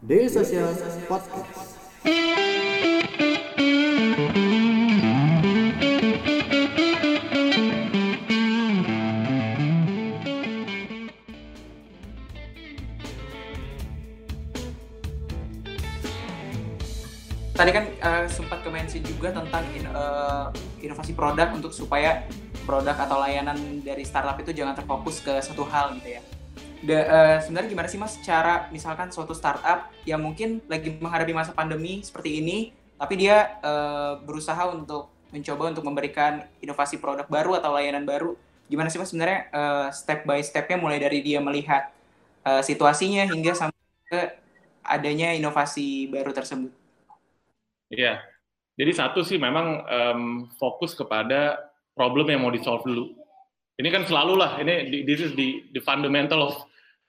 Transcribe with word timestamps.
Daily 0.00 0.32
Social 0.32 0.72
Podcast. 1.04 1.76
Tadi 17.52 17.70
kan 17.76 17.84
uh, 18.00 18.24
sempat 18.24 18.64
ke 18.64 18.72
juga 19.04 19.36
tentang 19.36 19.68
in, 19.76 19.84
uh, 19.92 20.48
inovasi 20.80 21.12
produk 21.12 21.52
untuk 21.52 21.76
supaya 21.76 22.24
produk 22.64 22.96
atau 22.96 23.20
layanan 23.20 23.84
dari 23.84 24.08
startup 24.08 24.40
itu 24.40 24.56
jangan 24.56 24.72
terfokus 24.72 25.20
ke 25.20 25.36
satu 25.44 25.68
hal 25.68 25.92
gitu 26.00 26.16
ya. 26.16 26.39
Da, 26.80 26.96
uh, 26.96 27.36
sebenarnya 27.44 27.68
gimana 27.76 27.88
sih 27.92 28.00
mas 28.00 28.16
cara 28.24 28.72
misalkan 28.72 29.12
suatu 29.12 29.36
startup 29.36 29.92
yang 30.08 30.24
mungkin 30.24 30.64
lagi 30.64 30.96
menghadapi 30.96 31.36
masa 31.36 31.52
pandemi 31.52 32.00
seperti 32.00 32.40
ini, 32.40 32.72
tapi 32.96 33.20
dia 33.20 33.60
uh, 33.60 34.16
berusaha 34.24 34.72
untuk 34.72 35.12
mencoba 35.28 35.76
untuk 35.76 35.84
memberikan 35.84 36.40
inovasi 36.64 36.96
produk 36.96 37.28
baru 37.28 37.60
atau 37.60 37.76
layanan 37.76 38.08
baru. 38.08 38.32
Gimana 38.72 38.88
sih 38.88 38.96
mas 38.96 39.12
sebenarnya 39.12 39.52
uh, 39.52 39.86
step 39.92 40.24
by 40.24 40.40
stepnya 40.40 40.80
mulai 40.80 40.96
dari 40.96 41.20
dia 41.20 41.36
melihat 41.44 41.92
uh, 42.48 42.64
situasinya 42.64 43.28
hingga 43.28 43.52
sampai 43.52 43.84
ke 44.08 44.20
adanya 44.80 45.36
inovasi 45.36 46.08
baru 46.08 46.32
tersebut. 46.32 46.72
Iya. 47.92 48.24
Jadi 48.80 48.92
satu 48.96 49.20
sih 49.20 49.36
memang 49.36 49.84
um, 49.84 50.22
fokus 50.56 50.96
kepada 50.96 51.60
problem 51.92 52.32
yang 52.32 52.40
mau 52.40 52.48
di 52.48 52.64
solve 52.64 52.88
dulu. 52.88 53.12
Ini 53.76 53.88
kan 53.92 54.08
selalu 54.08 54.34
lah, 54.40 54.56
ini 54.60 55.04
this 55.04 55.20
is 55.20 55.36
the, 55.36 55.64
the 55.76 55.80
fundamental 55.84 56.40
of 56.40 56.54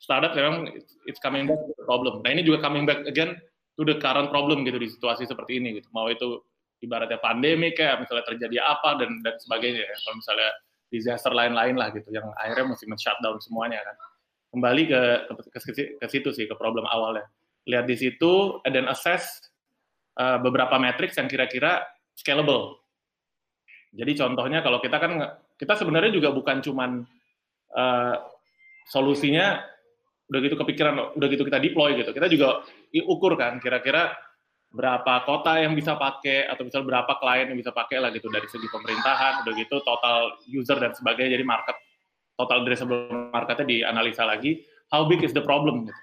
startup 0.02 0.34
memang 0.34 0.73
it's 1.05 1.22
coming 1.22 1.46
back 1.46 1.62
to 1.62 1.78
the 1.78 1.86
problem. 1.86 2.26
Nah 2.26 2.34
ini 2.34 2.41
juga 2.41 2.66
coming 2.66 2.90
back 2.90 3.05
again 3.05 3.38
to 3.78 3.86
the 3.86 4.02
current 4.02 4.34
problem 4.34 4.66
gitu 4.66 4.82
di 4.82 4.90
situasi 4.90 5.30
seperti 5.30 5.62
ini 5.62 5.77
gitu. 5.77 5.88
Mau 5.94 6.10
itu 6.10 6.41
ibaratnya 6.82 7.21
pandemi 7.21 7.70
kayak 7.77 8.02
misalnya 8.02 8.26
terjadi 8.26 8.58
apa 8.66 8.98
dan 8.98 9.21
dan 9.21 9.38
sebagainya 9.38 9.85
ya. 9.85 9.96
Kalau 10.02 10.16
misalnya 10.18 10.49
disaster 10.91 11.32
lain-lain 11.32 11.77
lah 11.77 11.93
gitu 11.93 12.10
yang 12.12 12.27
akhirnya 12.35 12.74
mesti 12.74 12.85
men-shutdown 12.90 13.38
semuanya 13.40 13.80
kan. 13.85 13.96
Kembali 14.52 14.84
ke, 14.84 15.02
ke, 15.32 15.60
ke, 15.71 15.84
ke 15.96 16.08
situ 16.12 16.30
sih 16.36 16.49
ke 16.49 16.55
problem 16.60 16.84
awalnya. 16.84 17.24
Lihat 17.70 17.88
di 17.88 17.96
situ 17.96 18.60
dan 18.68 18.90
assess 18.91 19.40
uh, 20.20 20.41
beberapa 20.41 20.76
matriks 20.82 21.15
yang 21.15 21.32
kira-kira 21.32 21.86
scalable. 22.18 22.82
Jadi 23.96 24.12
contohnya 24.18 24.60
kalau 24.60 24.84
kita 24.84 24.98
kan 24.99 25.40
kita 25.55 25.74
sebenarnya 25.77 26.12
juga 26.12 26.36
bukan 26.36 26.60
cuman 26.60 27.05
uh, 27.77 28.15
solusinya 28.91 29.71
udah 30.32 30.40
gitu 30.40 30.55
kepikiran 30.55 31.12
udah 31.20 31.27
gitu 31.27 31.43
kita 31.43 31.60
deploy 31.60 31.99
gitu. 31.99 32.15
Kita 32.15 32.32
juga 32.32 32.63
ukur 33.04 33.35
kan 33.35 33.60
kira-kira 33.60 34.15
berapa 34.71 35.27
kota 35.27 35.60
yang 35.60 35.76
bisa 35.76 35.99
pakai 35.99 36.48
atau 36.48 36.63
misal 36.63 36.87
berapa 36.87 37.20
klien 37.20 37.51
yang 37.51 37.60
bisa 37.60 37.76
pakai 37.76 37.99
lah 37.99 38.07
gitu 38.15 38.32
dari 38.32 38.48
segi 38.48 38.71
pemerintahan 38.71 39.43
udah 39.43 39.54
gitu 39.59 39.84
total 39.84 40.40
user 40.48 40.79
dan 40.79 40.96
sebagainya 40.96 41.35
jadi 41.35 41.43
market 41.43 41.76
total 42.40 42.63
addressable 42.63 43.12
marketnya 43.35 43.68
dianalisa 43.68 44.24
lagi 44.24 44.63
how 44.87 45.04
big 45.04 45.20
is 45.27 45.35
the 45.35 45.43
problem 45.43 45.84
gitu. 45.84 45.96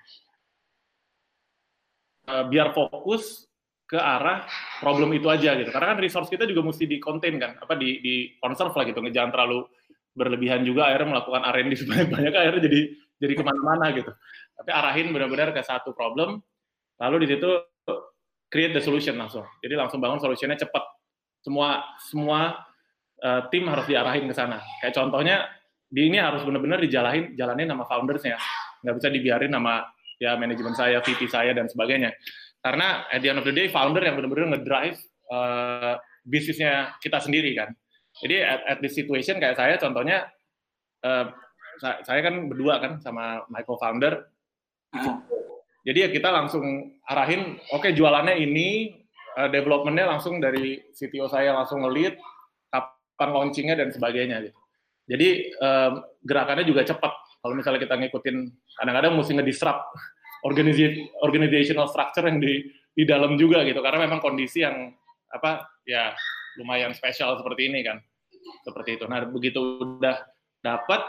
Uh, 2.29 2.45
biar 2.45 2.77
fokus 2.77 3.49
ke 3.89 3.97
arah 3.97 4.45
problem 4.85 5.17
itu 5.17 5.33
aja 5.33 5.57
gitu. 5.57 5.73
Karena 5.73 5.97
kan 5.97 5.99
resource 6.05 6.29
kita 6.29 6.45
juga 6.45 6.61
mesti 6.61 6.85
di 6.85 7.01
contain 7.01 7.41
kan, 7.41 7.57
apa 7.57 7.73
di 7.73 8.05
di 8.05 8.37
conserve 8.37 8.77
lah 8.77 8.85
gitu, 8.85 9.01
jangan 9.09 9.33
terlalu 9.33 9.65
berlebihan 10.13 10.61
juga 10.61 10.93
akhirnya 10.93 11.17
melakukan 11.17 11.41
R&D 11.41 11.73
sebanyak-banyak 11.73 12.33
akhirnya 12.45 12.63
jadi 12.69 12.81
jadi 13.19 13.33
ke 13.35 13.43
mana-mana 13.43 13.91
gitu. 13.95 14.11
Tapi 14.59 14.71
arahin 14.71 15.11
benar-benar 15.15 15.55
ke 15.55 15.63
satu 15.63 15.95
problem, 15.95 16.43
lalu 16.99 17.27
di 17.27 17.37
situ 17.37 17.51
create 18.49 18.75
the 18.75 18.83
solution 18.83 19.19
langsung. 19.19 19.45
Jadi 19.61 19.75
langsung 19.77 19.99
bangun 19.99 20.19
solutionnya 20.19 20.59
cepat. 20.59 20.83
Semua 21.43 21.85
semua 22.11 22.59
uh, 23.23 23.43
tim 23.53 23.69
harus 23.71 23.87
diarahin 23.87 24.27
ke 24.27 24.35
sana. 24.35 24.59
Kayak 24.83 24.95
contohnya 24.99 25.37
di 25.89 26.11
ini 26.11 26.19
harus 26.21 26.43
benar-benar 26.43 26.83
dijalanin 26.83 27.37
jalanin 27.39 27.69
sama 27.71 27.85
foundersnya, 27.89 28.37
nggak 28.85 28.95
bisa 28.99 29.09
dibiarin 29.09 29.53
sama 29.53 29.89
ya 30.19 30.35
manajemen 30.35 30.75
saya, 30.75 30.99
VP 31.01 31.31
saya 31.31 31.55
dan 31.55 31.71
sebagainya 31.71 32.11
karena 32.63 33.07
at 33.11 33.23
the 33.23 33.29
end 33.31 33.39
of 33.39 33.47
the 33.47 33.55
day 33.55 33.71
founder 33.71 34.03
yang 34.03 34.19
benar-benar 34.19 34.59
ngedrive 34.59 34.99
uh, 35.31 35.95
bisnisnya 36.27 36.99
kita 36.99 37.23
sendiri 37.23 37.55
kan. 37.55 37.71
Jadi 38.19 38.43
at, 38.43 38.61
at 38.67 38.79
this 38.83 38.99
situation 38.99 39.39
kayak 39.39 39.55
saya 39.55 39.79
contohnya 39.79 40.27
uh, 41.07 41.31
saya 41.81 42.21
kan 42.21 42.51
berdua 42.51 42.83
kan 42.83 42.99
sama 42.99 43.47
my 43.49 43.63
co-founder. 43.63 44.27
Uh. 44.95 45.19
Jadi 45.87 45.99
ya 46.05 46.09
kita 46.13 46.29
langsung 46.29 46.99
arahin, 47.09 47.57
oke 47.73 47.89
okay, 47.89 47.97
jualannya 47.97 48.37
ini, 48.37 48.99
uh, 49.41 49.49
developmentnya 49.49 50.11
langsung 50.11 50.37
dari 50.43 50.83
CTO 50.93 51.31
saya 51.31 51.55
langsung 51.57 51.87
ngelit, 51.87 52.21
kapan 52.69 53.29
launchingnya 53.33 53.79
dan 53.79 53.89
sebagainya 53.89 54.45
gitu. 54.45 54.59
Jadi 55.09 55.29
um, 55.57 56.05
gerakannya 56.21 56.69
juga 56.69 56.85
cepat. 56.85 57.15
Kalau 57.41 57.55
misalnya 57.57 57.81
kita 57.81 57.97
ngikutin, 57.97 58.37
kadang-kadang 58.77 59.13
mesti 59.17 59.33
ngedisrupt 59.41 59.83
organizational 61.25 61.89
structure 61.89 62.29
yang 62.29 62.43
di 62.43 62.69
di 62.99 63.07
dalam 63.07 63.39
juga 63.39 63.63
gitu 63.63 63.79
karena 63.79 64.11
memang 64.11 64.19
kondisi 64.19 64.67
yang 64.67 64.91
apa 65.31 65.71
ya 65.87 66.11
lumayan 66.59 66.91
spesial 66.91 67.39
seperti 67.39 67.71
ini 67.71 67.87
kan 67.87 68.03
seperti 68.67 68.99
itu 68.99 69.07
nah 69.07 69.23
begitu 69.23 69.79
udah 69.79 70.19
dapat 70.59 71.07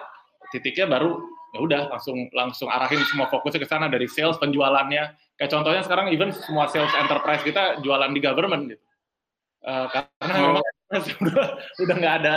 titiknya 0.53 0.89
baru 0.89 1.17
ya 1.49 1.59
udah 1.65 1.81
langsung 1.97 2.29
langsung 2.29 2.69
arahin 2.69 3.01
semua 3.09 3.25
fokusnya 3.29 3.61
ke 3.65 3.69
sana 3.69 3.89
dari 3.89 4.05
sales 4.05 4.37
penjualannya 4.37 5.17
kayak 5.37 5.49
contohnya 5.49 5.81
sekarang 5.81 6.13
even 6.13 6.29
semua 6.29 6.69
sales 6.69 6.93
enterprise 6.93 7.41
kita 7.41 7.81
jualan 7.81 8.13
di 8.13 8.21
government 8.21 8.63
gitu 8.69 8.83
uh, 9.65 9.89
karena 9.89 10.33
oh. 10.37 10.43
memang 10.53 10.65
udah 11.25 11.45
udah 11.81 11.95
nggak 11.97 12.15
ada 12.21 12.35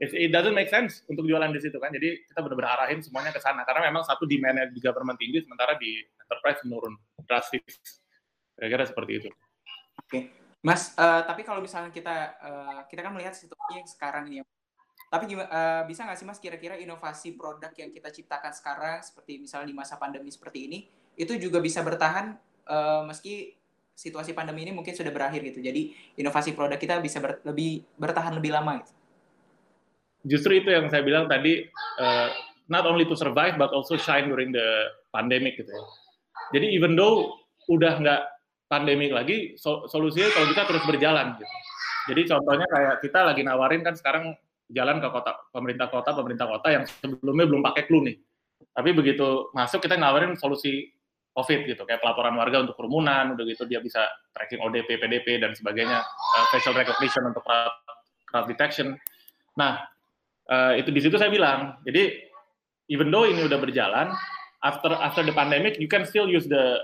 it, 0.00 0.30
doesn't 0.32 0.56
make 0.56 0.68
sense 0.68 1.02
untuk 1.08 1.24
jualan 1.24 1.48
di 1.52 1.60
situ 1.60 1.76
kan. 1.80 1.92
Jadi 1.92 2.28
kita 2.28 2.44
benar-benar 2.44 2.80
arahin 2.80 3.00
semuanya 3.00 3.32
ke 3.32 3.40
sana 3.40 3.64
karena 3.64 3.88
memang 3.88 4.04
satu 4.04 4.28
demand 4.28 4.72
di 4.72 4.80
government 4.80 5.16
tinggi 5.16 5.40
sementara 5.40 5.76
di 5.80 6.04
enterprise 6.20 6.60
menurun 6.68 6.94
drastis. 7.24 8.02
Kira-kira 8.56 8.84
seperti 8.88 9.12
itu. 9.24 9.28
Oke. 9.28 10.08
Okay. 10.08 10.22
Mas, 10.64 10.96
uh, 10.98 11.22
tapi 11.22 11.46
kalau 11.46 11.62
misalnya 11.62 11.94
kita 11.94 12.16
uh, 12.42 12.80
kita 12.90 13.04
kan 13.04 13.12
melihat 13.14 13.36
situasi 13.36 13.72
yang 13.78 13.86
sekarang 13.86 14.26
ini 14.32 14.42
Tapi 15.06 15.24
uh, 15.38 15.82
bisa 15.86 16.02
nggak 16.02 16.18
sih 16.18 16.26
Mas 16.26 16.42
kira-kira 16.42 16.74
inovasi 16.76 17.38
produk 17.38 17.70
yang 17.78 17.94
kita 17.94 18.10
ciptakan 18.10 18.52
sekarang 18.52 18.98
seperti 19.00 19.38
misalnya 19.38 19.70
di 19.70 19.76
masa 19.76 19.94
pandemi 19.96 20.28
seperti 20.34 20.66
ini 20.66 20.78
itu 21.16 21.38
juga 21.38 21.62
bisa 21.62 21.80
bertahan 21.80 22.36
uh, 22.68 23.06
meski 23.06 23.54
situasi 23.96 24.36
pandemi 24.36 24.68
ini 24.68 24.76
mungkin 24.76 24.92
sudah 24.92 25.14
berakhir 25.14 25.40
gitu. 25.46 25.62
Jadi 25.62 25.94
inovasi 26.20 26.52
produk 26.52 26.76
kita 26.76 26.98
bisa 27.00 27.22
ber, 27.22 27.40
lebih 27.46 27.86
bertahan 27.96 28.34
lebih 28.34 28.52
lama 28.52 28.82
gitu 28.82 28.96
justru 30.26 30.58
itu 30.58 30.68
yang 30.74 30.90
saya 30.90 31.06
bilang 31.06 31.30
tadi 31.30 31.62
uh, 32.02 32.28
not 32.66 32.82
only 32.84 33.06
to 33.06 33.14
survive 33.14 33.54
but 33.54 33.70
also 33.70 33.94
shine 33.94 34.26
during 34.26 34.50
the 34.50 34.90
pandemic 35.14 35.54
gitu 35.54 35.70
ya. 35.70 35.84
Jadi 36.58 36.74
even 36.74 36.98
though 36.98 37.38
udah 37.70 37.98
nggak 38.02 38.22
pandemik 38.66 39.14
lagi, 39.14 39.54
so, 39.54 39.86
solusinya 39.86 40.30
kalau 40.34 40.46
kita 40.50 40.62
terus 40.66 40.84
berjalan 40.84 41.38
gitu. 41.38 41.46
Jadi 42.06 42.22
contohnya 42.30 42.66
kayak 42.70 42.94
kita 43.02 43.20
lagi 43.22 43.42
nawarin 43.42 43.82
kan 43.82 43.94
sekarang 43.94 44.34
jalan 44.70 44.98
ke 44.98 45.08
kota 45.10 45.32
pemerintah 45.54 45.88
kota 45.90 46.10
pemerintah 46.14 46.46
kota 46.50 46.68
yang 46.70 46.84
sebelumnya 46.86 47.46
belum 47.46 47.62
pakai 47.62 47.82
clue 47.86 48.02
nih. 48.12 48.16
Tapi 48.72 48.90
begitu 48.96 49.52
masuk 49.52 49.84
kita 49.84 50.00
nawarin 50.00 50.34
solusi 50.36 50.90
COVID 51.36 51.68
gitu, 51.68 51.84
kayak 51.84 52.00
pelaporan 52.00 52.32
warga 52.32 52.64
untuk 52.64 52.80
kerumunan, 52.80 53.36
udah 53.36 53.44
gitu 53.44 53.68
dia 53.68 53.76
bisa 53.84 54.08
tracking 54.32 54.56
ODP, 54.56 54.96
PDP 54.96 55.36
dan 55.36 55.52
sebagainya, 55.52 56.00
uh, 56.00 56.44
facial 56.48 56.72
recognition 56.72 57.28
untuk 57.28 57.44
crowd, 57.44 57.76
crowd 58.24 58.48
detection. 58.48 58.96
Nah, 59.60 59.84
uh, 60.50 60.72
itu 60.78 60.90
di 60.90 61.00
situ 61.02 61.16
saya 61.18 61.30
bilang 61.30 61.78
jadi 61.82 62.16
even 62.90 63.10
though 63.10 63.26
ini 63.26 63.46
udah 63.46 63.58
berjalan 63.58 64.14
after 64.62 64.94
after 64.98 65.22
the 65.26 65.34
pandemic 65.34 65.78
you 65.78 65.90
can 65.90 66.06
still 66.06 66.26
use 66.26 66.46
the 66.46 66.78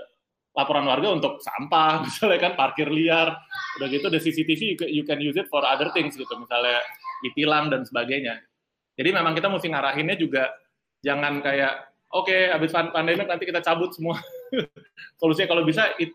laporan 0.53 0.85
warga 0.85 1.09
untuk 1.09 1.41
sampah 1.41 1.99
misalnya 2.05 2.39
kan 2.39 2.53
parkir 2.53 2.87
liar 2.91 3.33
udah 3.79 3.87
gitu 3.89 4.07
the 4.11 4.19
CCTV 4.21 4.77
you 4.91 5.03
can 5.07 5.17
use 5.17 5.35
it 5.39 5.47
for 5.49 5.63
other 5.65 5.89
things 5.95 6.13
gitu 6.13 6.31
misalnya 6.37 6.83
ditilang 7.21 7.69
dan 7.69 7.85
sebagainya 7.85 8.41
jadi 8.97 9.09
memang 9.13 9.37
kita 9.37 9.51
mesti 9.51 9.69
ngarahinnya 9.69 10.17
juga 10.17 10.49
jangan 11.05 11.43
kayak 11.45 11.93
oke 12.09 12.25
okay, 12.25 12.49
habis 12.49 12.73
pandemi 12.73 13.21
nanti 13.21 13.45
kita 13.45 13.61
cabut 13.61 13.93
semua 13.93 14.17
solusinya 15.21 15.53
kalau 15.53 15.63
bisa 15.67 15.93
it, 16.01 16.09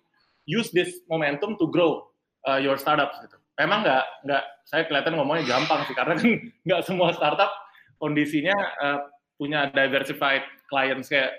use 0.48 0.74
this 0.74 0.98
momentum 1.06 1.54
to 1.54 1.70
grow 1.70 2.08
uh, 2.50 2.58
your 2.58 2.74
startup 2.80 3.14
gitu 3.22 3.38
memang 3.58 3.82
nggak 3.82 4.04
nggak 4.26 4.44
saya 4.66 4.86
kelihatan 4.86 5.18
ngomongnya 5.18 5.44
gampang 5.46 5.82
sih 5.86 5.94
karena 5.94 6.14
kan 6.18 6.28
nggak 6.66 6.82
semua 6.86 7.14
startup 7.14 7.50
kondisinya 7.98 8.56
uh, 8.78 8.98
punya 9.38 9.70
diversified 9.70 10.42
clients 10.66 11.10
kayak 11.10 11.38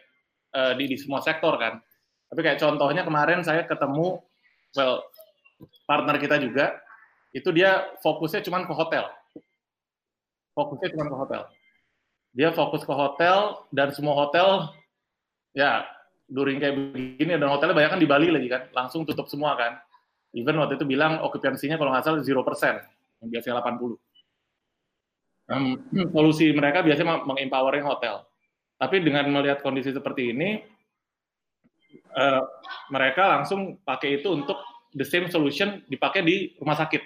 uh, 0.56 0.76
di, 0.76 0.88
di 0.88 0.98
semua 1.00 1.24
sektor 1.24 1.56
kan. 1.60 1.80
Tapi 2.30 2.40
kayak 2.46 2.62
contohnya 2.62 3.04
kemarin 3.04 3.42
saya 3.42 3.66
ketemu 3.66 4.22
well 4.78 5.04
partner 5.90 6.16
kita 6.22 6.38
juga 6.40 6.78
itu 7.36 7.50
dia 7.52 7.90
fokusnya 8.00 8.46
cuma 8.46 8.64
ke 8.64 8.74
hotel. 8.76 9.08
Fokusnya 10.60 10.92
cuma 10.92 11.08
ke 11.08 11.16
hotel. 11.16 11.42
Dia 12.36 12.50
fokus 12.52 12.84
ke 12.84 12.92
hotel 12.92 13.64
dan 13.72 13.96
semua 13.96 14.12
hotel 14.12 14.76
ya 15.56 15.88
during 16.28 16.60
kayak 16.60 16.76
begini 16.76 17.40
dan 17.40 17.48
hotelnya 17.48 17.74
banyak 17.74 17.92
kan 17.96 18.02
di 18.04 18.10
Bali 18.10 18.28
lagi 18.30 18.52
kan, 18.52 18.68
langsung 18.76 19.08
tutup 19.08 19.32
semua 19.32 19.56
kan. 19.56 19.80
Even 20.36 20.60
waktu 20.62 20.78
itu 20.78 20.86
bilang 20.86 21.24
okupansinya 21.26 21.80
kalau 21.80 21.90
nggak 21.90 22.06
salah 22.06 22.22
0%, 22.22 22.36
yang 23.24 23.30
biasanya 23.34 23.56
80. 23.66 23.98
Um, 25.50 25.82
solusi 26.14 26.54
mereka 26.54 26.86
biasanya 26.86 27.26
mengempowering 27.26 27.82
hotel. 27.82 28.30
Tapi 28.78 29.02
dengan 29.02 29.26
melihat 29.34 29.66
kondisi 29.66 29.90
seperti 29.90 30.30
ini, 30.30 30.62
uh, 32.14 32.46
mereka 32.94 33.26
langsung 33.26 33.82
pakai 33.82 34.22
itu 34.22 34.30
untuk 34.30 34.62
the 34.94 35.02
same 35.02 35.34
solution 35.34 35.82
dipakai 35.90 36.22
di 36.22 36.54
rumah 36.62 36.78
sakit. 36.78 37.02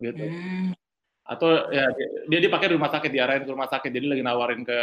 Gitu. 0.00 0.24
Hmm. 0.24 0.72
Atau 1.28 1.68
ya 1.68 1.84
dia 2.24 2.40
dipakai 2.40 2.72
di 2.72 2.74
rumah 2.80 2.88
sakit, 2.88 3.12
diarahin 3.12 3.44
ke 3.44 3.52
rumah 3.52 3.68
sakit. 3.68 3.92
Jadi 3.92 4.06
lagi 4.08 4.22
nawarin 4.24 4.64
ke 4.64 4.78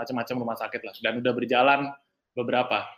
macam-macam 0.00 0.34
rumah 0.40 0.56
sakit 0.56 0.80
lah. 0.80 0.92
Dan 1.04 1.20
udah 1.20 1.32
berjalan 1.36 1.92
beberapa. 2.32 2.88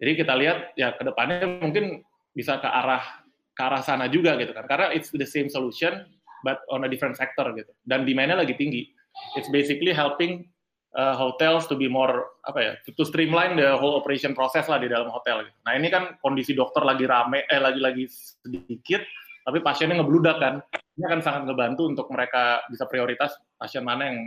Jadi 0.00 0.12
kita 0.24 0.32
lihat 0.32 0.72
ya 0.72 0.96
ke 0.96 1.04
depannya 1.04 1.44
mungkin 1.60 2.00
bisa 2.32 2.56
ke 2.56 2.68
arah 2.68 3.04
ke 3.52 3.60
arah 3.60 3.84
sana 3.84 4.08
juga 4.08 4.40
gitu 4.40 4.56
kan. 4.56 4.64
Karena 4.64 4.92
it's 4.96 5.12
the 5.12 5.28
same 5.28 5.52
solution 5.52 6.08
but 6.44 6.64
on 6.72 6.84
a 6.84 6.88
different 6.88 7.20
sector 7.20 7.44
gitu. 7.52 7.72
Dan 7.84 8.08
demand-nya 8.08 8.40
lagi 8.40 8.56
tinggi. 8.56 8.88
It's 9.36 9.48
basically 9.48 9.92
helping 9.96 10.48
uh, 10.96 11.16
hotels 11.16 11.68
to 11.68 11.76
be 11.76 11.88
more 11.88 12.36
apa 12.44 12.60
ya, 12.60 12.72
to 12.84 13.04
streamline 13.04 13.56
the 13.56 13.76
whole 13.76 13.96
operation 13.96 14.32
process 14.32 14.68
lah 14.68 14.80
di 14.80 14.88
dalam 14.88 15.08
hotel. 15.12 15.44
Gitu. 15.44 15.58
Nah 15.64 15.72
ini 15.76 15.88
kan 15.92 16.16
kondisi 16.20 16.52
dokter 16.56 16.84
lagi 16.84 17.04
rame, 17.04 17.44
eh 17.48 17.60
lagi-lagi 17.60 18.08
sedikit, 18.08 19.04
tapi 19.46 19.62
pasiennya 19.62 20.02
ngebludak 20.02 20.36
kan. 20.42 20.54
Ini 20.98 21.06
akan 21.06 21.20
sangat 21.22 21.42
ngebantu 21.46 21.86
untuk 21.86 22.10
mereka 22.10 22.66
bisa 22.66 22.88
prioritas 22.90 23.38
pasien 23.54 23.86
mana 23.86 24.10
yang 24.10 24.18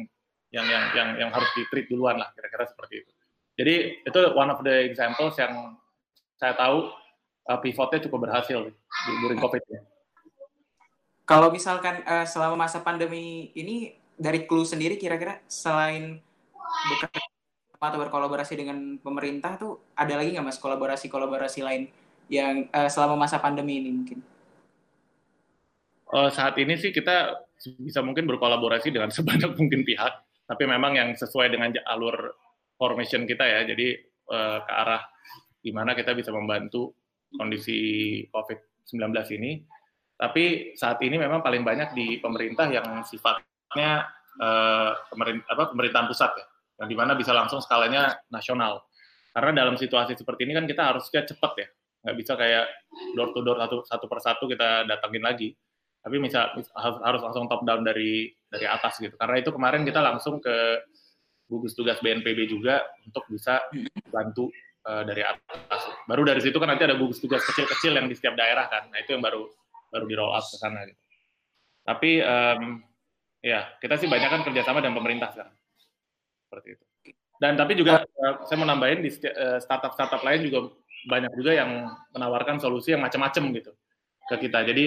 yang 0.56 0.66
yang 0.66 0.84
yang, 0.96 1.10
yang 1.28 1.30
harus 1.36 1.50
di 1.60 1.68
treat 1.68 1.92
duluan 1.92 2.16
lah, 2.16 2.32
kira-kira 2.32 2.64
seperti 2.64 3.04
itu. 3.04 3.12
Jadi 3.60 3.76
itu 4.08 4.20
one 4.40 4.48
of 4.48 4.64
the 4.64 4.88
examples 4.88 5.36
yang 5.36 5.76
saya 6.40 6.56
tahu 6.56 6.88
uh, 7.52 7.60
pivotnya 7.60 8.00
cukup 8.08 8.32
berhasil 8.32 8.72
di 8.72 9.12
during 9.20 9.44
COVID 9.44 9.64
ya. 9.68 9.84
Kalau 11.28 11.52
misalkan 11.52 12.00
uh, 12.08 12.24
selama 12.24 12.66
masa 12.66 12.80
pandemi 12.80 13.52
ini 13.54 13.92
dari 14.16 14.48
Clue 14.48 14.64
sendiri 14.64 14.96
kira-kira 14.96 15.44
selain 15.52 16.24
bekerja 16.96 17.22
atau 17.80 18.00
berkolaborasi 18.00 18.60
dengan 18.60 19.00
pemerintah 19.00 19.56
tuh 19.56 19.80
ada 19.96 20.16
lagi 20.20 20.36
nggak 20.36 20.48
mas 20.48 20.60
kolaborasi-kolaborasi 20.60 21.60
lain 21.64 21.92
yang 22.32 22.72
uh, 22.72 22.88
selama 22.88 23.20
masa 23.28 23.44
pandemi 23.44 23.84
ini 23.84 23.92
mungkin? 23.92 24.20
Uh, 26.10 26.30
saat 26.34 26.58
ini 26.58 26.74
sih 26.74 26.90
kita 26.90 27.38
bisa 27.78 28.02
mungkin 28.02 28.26
berkolaborasi 28.26 28.90
dengan 28.90 29.14
sebanyak 29.16 29.54
mungkin 29.54 29.86
pihak, 29.86 30.14
tapi 30.50 30.64
memang 30.66 30.98
yang 30.98 31.10
sesuai 31.14 31.54
dengan 31.54 31.74
alur 31.86 32.34
formation 32.80 33.28
kita 33.30 33.46
ya, 33.46 33.62
jadi 33.68 34.00
uh, 34.32 34.60
ke 34.66 34.74
arah 34.74 35.04
gimana 35.60 35.92
kita 35.94 36.16
bisa 36.16 36.32
membantu 36.32 36.96
kondisi 37.36 38.24
COVID-19 38.32 39.12
ini 39.38 39.52
tapi 40.20 40.76
saat 40.76 41.00
ini 41.00 41.16
memang 41.16 41.40
paling 41.40 41.64
banyak 41.64 41.96
di 41.96 42.20
pemerintah 42.20 42.68
yang 42.68 43.08
sifatnya 43.08 44.04
uh, 44.36 44.92
pemerintah, 45.08 45.48
apa, 45.48 45.64
pemerintahan 45.72 46.12
pusat 46.12 46.32
ya, 46.36 46.46
yang 46.84 46.92
di 46.92 46.96
mana 47.00 47.16
bisa 47.16 47.32
langsung 47.32 47.64
skalanya 47.64 48.20
nasional. 48.28 48.84
Karena 49.32 49.64
dalam 49.64 49.80
situasi 49.80 50.20
seperti 50.20 50.44
ini 50.44 50.60
kan 50.60 50.68
kita 50.68 50.92
harusnya 50.92 51.24
cepat 51.24 51.52
ya, 51.56 51.68
nggak 52.04 52.16
bisa 52.20 52.36
kayak 52.36 52.68
door 53.16 53.32
to 53.32 53.40
door 53.48 53.64
satu, 53.64 53.78
satu 53.88 54.06
persatu 54.12 54.44
kita 54.52 54.84
datangin 54.92 55.24
lagi. 55.24 55.56
Tapi 56.00 56.16
misal, 56.18 56.56
harus, 56.56 57.00
harus 57.04 57.22
langsung 57.22 57.46
top 57.52 57.68
down 57.68 57.84
dari 57.84 58.32
dari 58.50 58.66
atas 58.66 58.98
gitu. 58.98 59.14
Karena 59.20 59.36
itu 59.40 59.52
kemarin 59.52 59.84
kita 59.84 60.00
langsung 60.00 60.40
ke 60.40 60.80
gugus 61.50 61.74
tugas 61.74 61.98
BNPB 62.00 62.46
juga 62.46 62.86
untuk 63.04 63.26
bisa 63.28 63.66
bantu 64.14 64.54
uh, 64.86 65.04
dari 65.04 65.26
atas. 65.26 65.82
Baru 66.06 66.22
dari 66.24 66.40
situ 66.40 66.56
kan 66.62 66.70
nanti 66.70 66.86
ada 66.86 66.96
gugus 66.96 67.18
tugas 67.18 67.42
kecil-kecil 67.46 67.98
yang 67.98 68.06
di 68.06 68.16
setiap 68.16 68.38
daerah 68.38 68.70
kan. 68.70 68.88
Nah 68.94 69.02
itu 69.02 69.18
yang 69.18 69.24
baru 69.26 69.50
baru 69.90 70.06
di 70.06 70.16
roll 70.16 70.32
up 70.32 70.46
ke 70.46 70.58
sana 70.62 70.86
gitu. 70.86 71.02
Tapi 71.84 72.22
um, 72.22 72.62
ya 73.42 73.66
kita 73.82 73.98
sih 73.98 74.06
banyak 74.06 74.30
kan 74.30 74.42
kerjasama 74.46 74.80
dengan 74.86 75.02
pemerintah 75.02 75.34
sekarang 75.34 75.56
seperti 76.46 76.68
itu. 76.78 76.86
Dan 77.40 77.58
tapi 77.58 77.74
juga 77.74 78.06
uh, 78.06 78.46
saya 78.46 78.58
mau 78.62 78.68
nambahin 78.70 79.02
di 79.02 79.10
uh, 79.10 79.58
startup-startup 79.58 80.22
lain 80.22 80.46
juga 80.46 80.70
banyak 81.08 81.32
juga 81.40 81.56
yang 81.56 81.88
menawarkan 82.12 82.60
solusi 82.60 82.94
yang 82.94 83.02
macam-macam 83.02 83.44
gitu 83.58 83.72
ke 84.30 84.36
kita. 84.46 84.68
Jadi 84.68 84.86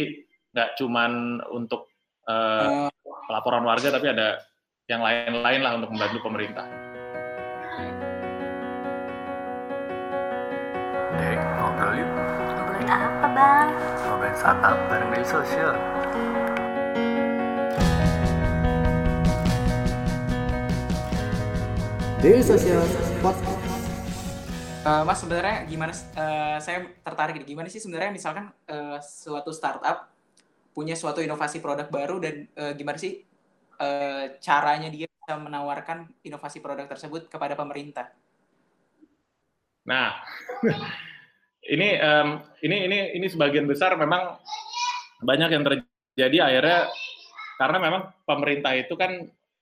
nggak 0.52 0.76
cuman 0.76 1.40
untuk 1.49 1.88
uh, 2.28 2.93
pelaporan 3.25 3.64
warga 3.64 3.88
tapi 3.88 4.12
ada 4.12 4.37
yang 4.84 5.00
lain-lain 5.00 5.60
lah 5.64 5.72
untuk 5.81 5.88
membantu 5.96 6.19
pemerintah. 6.20 6.69
Dek, 11.16 11.40
ngobrol 11.56 11.93
yuk. 11.96 12.10
Ngobrolin 12.52 12.88
apa, 12.93 13.26
Bang? 13.32 13.69
Ngobrolin 14.04 14.37
startup 14.37 14.76
bareng 14.93 15.08
dari 15.08 15.25
sosial. 15.25 15.72
Daily 22.20 22.44
Social 22.44 22.84
Podcast. 23.25 23.60
Uh, 24.82 25.02
mas 25.08 25.16
sebenarnya 25.16 25.64
gimana? 25.64 25.96
Uh, 26.12 26.58
saya 26.60 26.93
tertarik 27.00 27.40
gimana 27.48 27.72
sih 27.72 27.81
sebenarnya 27.81 28.12
misalkan 28.12 28.52
uh, 28.69 29.00
suatu 29.00 29.55
startup 29.55 30.12
punya 30.72 30.96
suatu 30.96 31.20
inovasi 31.20 31.60
produk 31.60 31.88
baru 31.88 32.16
dan 32.19 32.48
uh, 32.56 32.72
gimana 32.72 32.96
sih 32.96 33.20
uh, 33.80 34.36
caranya 34.40 34.88
dia 34.88 35.06
bisa 35.06 35.36
menawarkan 35.36 36.08
inovasi 36.24 36.58
produk 36.58 36.88
tersebut 36.88 37.28
kepada 37.28 37.54
pemerintah? 37.54 38.10
Nah, 39.86 40.16
ini 41.74 41.96
um, 42.00 42.42
ini 42.64 42.76
ini 42.88 42.98
ini 43.20 43.26
sebagian 43.28 43.69
besar 43.69 43.94
memang 43.94 44.40
banyak 45.22 45.50
yang 45.54 45.62
terjadi 45.62 46.38
akhirnya 46.50 46.80
karena 47.60 47.78
memang 47.78 48.02
pemerintah 48.26 48.74
itu 48.74 48.98
kan 48.98 49.14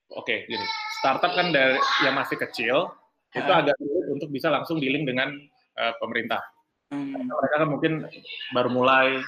oke 0.09 0.25
okay, 0.25 0.49
gini 0.49 0.65
startup 0.97 1.33
kan 1.37 1.53
dari 1.53 1.77
yang 2.01 2.17
masih 2.17 2.37
kecil 2.41 2.89
itu 3.31 3.51
agak 3.51 3.77
sulit 3.79 4.05
untuk 4.11 4.29
bisa 4.33 4.51
langsung 4.51 4.77
dealing 4.77 5.07
dengan 5.07 5.31
uh, 5.79 5.93
pemerintah. 6.03 6.41
Hmm. 6.91 7.15
Mereka 7.15 7.55
kan 7.63 7.69
mungkin 7.71 7.93
baru 8.51 8.69
mulai 8.69 9.23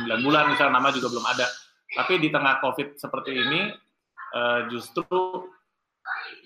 9 0.00 0.24
bulan 0.24 0.48
misalnya 0.48 0.80
nama 0.80 0.88
juga 0.94 1.12
belum 1.12 1.26
ada. 1.26 1.46
Tapi 1.92 2.16
di 2.16 2.32
tengah 2.32 2.62
COVID 2.64 2.96
seperti 2.96 3.36
ini 3.36 3.60
uh, 4.32 4.60
justru 4.72 5.04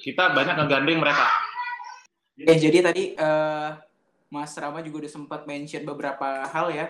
kita 0.02 0.34
banyak 0.34 0.58
ngegandeng 0.58 0.98
mereka. 0.98 1.26
Ya, 2.36 2.54
jadi 2.58 2.84
tadi 2.84 3.16
uh, 3.16 3.78
Mas 4.28 4.52
Rama 4.58 4.82
juga 4.82 5.06
udah 5.06 5.12
sempat 5.12 5.46
mention 5.46 5.86
beberapa 5.86 6.44
hal 6.50 6.74
ya. 6.74 6.86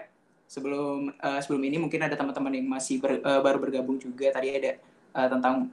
Sebelum 0.47 1.11
uh, 1.21 1.41
sebelum 1.43 1.63
ini 1.67 1.77
mungkin 1.77 2.07
ada 2.07 2.15
teman-teman 2.15 2.55
yang 2.55 2.67
masih 2.71 3.03
ber, 3.03 3.19
uh, 3.21 3.43
baru 3.43 3.59
bergabung 3.61 4.01
juga. 4.01 4.33
Tadi 4.33 4.49
ada 4.57 4.73
uh, 5.15 5.29
tentang 5.29 5.69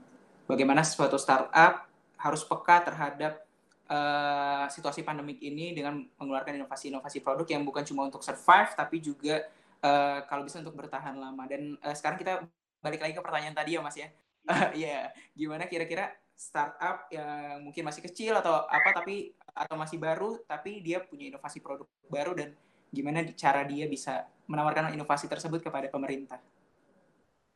bagaimana 0.46 0.84
suatu 0.84 1.16
startup 1.16 1.88
harus 2.20 2.42
peka 2.44 2.84
terhadap 2.84 3.44
uh, 3.88 4.66
situasi 4.72 5.04
pandemik 5.04 5.40
ini 5.44 5.76
dengan 5.76 6.04
mengeluarkan 6.20 6.60
inovasi-inovasi 6.64 7.20
produk 7.20 7.48
yang 7.48 7.64
bukan 7.68 7.84
cuma 7.84 8.08
untuk 8.08 8.24
survive 8.24 8.72
tapi 8.76 9.04
juga 9.04 9.44
uh, 9.84 10.24
kalau 10.26 10.48
bisa 10.48 10.64
untuk 10.64 10.74
bertahan 10.80 11.20
lama. 11.20 11.44
Dan 11.46 11.76
uh, 11.84 11.94
sekarang 11.94 12.18
kita 12.18 12.48
balik 12.80 13.04
lagi 13.04 13.14
ke 13.14 13.22
pertanyaan 13.22 13.56
tadi 13.56 13.76
ya 13.76 13.82
Mas 13.84 14.00
ya. 14.00 14.10
Uh, 14.44 14.72
ya, 14.76 14.88
yeah. 14.88 15.04
gimana 15.36 15.68
kira-kira 15.68 16.12
startup 16.34 17.08
yang 17.14 17.64
mungkin 17.64 17.86
masih 17.86 18.04
kecil 18.04 18.36
atau 18.36 18.66
apa 18.66 18.90
tapi 18.92 19.32
atau 19.54 19.78
masih 19.78 20.02
baru 20.02 20.42
tapi 20.50 20.82
dia 20.82 21.00
punya 21.00 21.30
inovasi 21.30 21.62
produk 21.62 21.86
baru 22.10 22.34
dan 22.34 22.58
gimana 22.90 23.22
cara 23.38 23.64
dia 23.64 23.86
bisa 23.86 24.26
menawarkan 24.50 24.92
inovasi 24.92 25.30
tersebut 25.30 25.64
kepada 25.64 25.88
pemerintah? 25.88 26.42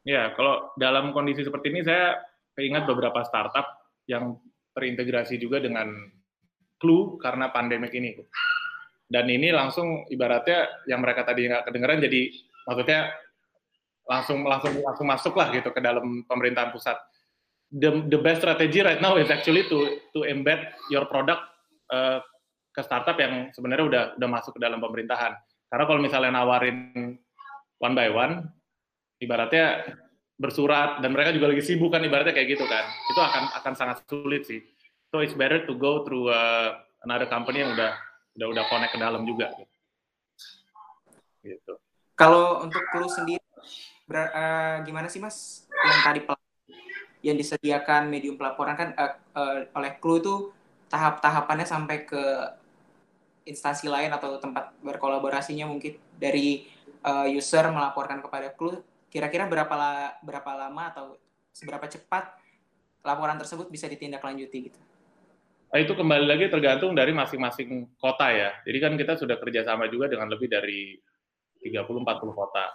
Ya, 0.07 0.31
kalau 0.39 0.71
dalam 0.79 1.11
kondisi 1.11 1.43
seperti 1.43 1.73
ini 1.73 1.83
saya 1.83 2.15
ingat 2.55 2.87
beberapa 2.87 3.21
startup 3.27 3.67
yang 4.07 4.39
terintegrasi 4.71 5.35
juga 5.35 5.59
dengan 5.59 5.91
Clue 6.79 7.17
karena 7.19 7.51
pandemik 7.51 7.91
ini. 7.91 8.15
Dan 9.07 9.31
ini 9.31 9.55
langsung 9.55 10.03
ibaratnya 10.11 10.67
yang 10.83 10.99
mereka 10.99 11.23
tadi 11.23 11.47
nggak 11.47 11.63
kedengeran 11.71 12.03
jadi 12.03 12.21
maksudnya 12.67 13.15
langsung 14.07 14.43
langsung 14.43 14.73
langsung 14.83 15.07
masuk 15.07 15.33
lah 15.35 15.47
gitu 15.55 15.71
ke 15.71 15.79
dalam 15.79 16.27
pemerintahan 16.27 16.75
pusat. 16.75 16.99
The, 17.67 18.07
the 18.07 18.19
best 18.19 18.43
strategy 18.43 18.79
right 18.79 19.03
now 19.03 19.19
is 19.19 19.27
actually 19.27 19.67
to 19.67 19.99
to 20.15 20.23
embed 20.23 20.71
your 20.87 21.03
product 21.07 21.43
uh, 21.91 22.23
ke 22.71 22.79
startup 22.83 23.19
yang 23.19 23.51
sebenarnya 23.51 23.85
udah 23.87 24.03
udah 24.15 24.29
masuk 24.31 24.55
ke 24.55 24.61
dalam 24.63 24.79
pemerintahan. 24.79 25.35
Karena 25.67 25.83
kalau 25.83 25.99
misalnya 25.99 26.31
nawarin 26.31 27.19
one 27.83 27.95
by 27.95 28.07
one, 28.07 28.47
ibaratnya 29.19 29.83
bersurat 30.39 31.03
dan 31.03 31.11
mereka 31.11 31.35
juga 31.35 31.51
lagi 31.51 31.63
sibuk 31.65 31.91
kan 31.91 32.03
ibaratnya 32.03 32.31
kayak 32.31 32.55
gitu 32.55 32.63
kan. 32.63 32.87
Itu 33.11 33.19
akan 33.19 33.43
akan 33.59 33.73
sangat 33.75 33.97
sulit 34.07 34.47
sih. 34.47 34.63
So 35.11 35.19
it's 35.19 35.35
better 35.35 35.67
to 35.67 35.73
go 35.75 36.07
through 36.07 36.31
uh, 36.31 36.79
another 37.03 37.27
company 37.27 37.63
yang 37.63 37.75
udah 37.75 37.95
udah 38.37 38.47
udah 38.53 38.63
connect 38.69 38.93
ke 38.93 38.99
dalam 39.01 39.25
juga. 39.25 39.49
Gitu. 41.41 41.73
Kalau 42.13 42.61
untuk 42.61 42.81
Clue 42.93 43.09
sendiri 43.09 43.43
ber, 44.05 44.29
uh, 44.31 44.81
gimana 44.85 45.09
sih 45.09 45.21
Mas 45.21 45.67
yang 45.69 46.01
tadi 46.05 46.19
yang 47.25 47.35
disediakan 47.37 48.07
medium 48.07 48.37
pelaporan 48.37 48.77
kan 48.77 48.89
uh, 48.93 49.13
uh, 49.33 49.57
oleh 49.73 49.97
Clue 49.97 50.21
itu 50.21 50.35
tahap-tahapannya 50.87 51.67
sampai 51.67 52.07
ke 52.07 52.23
instansi 53.47 53.87
lain 53.87 54.11
atau 54.11 54.35
tempat 54.37 54.75
berkolaborasinya 54.83 55.67
mungkin 55.67 55.95
dari 56.19 56.67
uh, 57.07 57.27
user 57.31 57.63
melaporkan 57.71 58.19
kepada 58.19 58.51
clue 58.51 58.83
kira-kira 59.07 59.47
berapa 59.47 59.71
la, 59.71 59.91
berapa 60.19 60.51
lama 60.67 60.91
atau 60.91 61.15
seberapa 61.55 61.87
cepat 61.87 62.35
laporan 63.07 63.39
tersebut 63.39 63.71
bisa 63.71 63.87
ditindaklanjuti 63.87 64.57
gitu 64.67 64.79
itu 65.75 65.91
kembali 65.91 66.23
lagi 66.23 66.47
tergantung 66.47 66.95
dari 66.95 67.11
masing-masing 67.11 67.99
kota 67.99 68.31
ya. 68.31 68.55
Jadi 68.63 68.77
kan 68.79 68.93
kita 68.95 69.19
sudah 69.19 69.35
kerjasama 69.35 69.91
juga 69.91 70.07
dengan 70.07 70.31
lebih 70.31 70.47
dari 70.47 70.95
30-40 71.59 72.07
kota 72.31 72.71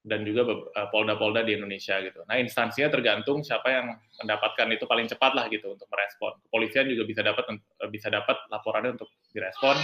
dan 0.00 0.24
juga 0.24 0.48
eh, 0.54 0.88
polda-polda 0.94 1.42
di 1.42 1.58
Indonesia 1.58 1.98
gitu. 1.98 2.22
Nah 2.24 2.38
instansinya 2.38 2.88
tergantung 2.88 3.42
siapa 3.42 3.68
yang 3.68 3.86
mendapatkan 4.22 4.68
itu 4.70 4.86
paling 4.86 5.10
cepat 5.10 5.32
lah 5.34 5.50
gitu 5.50 5.74
untuk 5.74 5.90
merespon. 5.90 6.38
Kepolisian 6.46 6.86
juga 6.86 7.02
bisa 7.04 7.20
dapat 7.26 7.44
eh, 7.50 7.90
bisa 7.90 8.08
dapat 8.08 8.36
laporannya 8.46 8.94
untuk 8.94 9.10
direspon. 9.34 9.76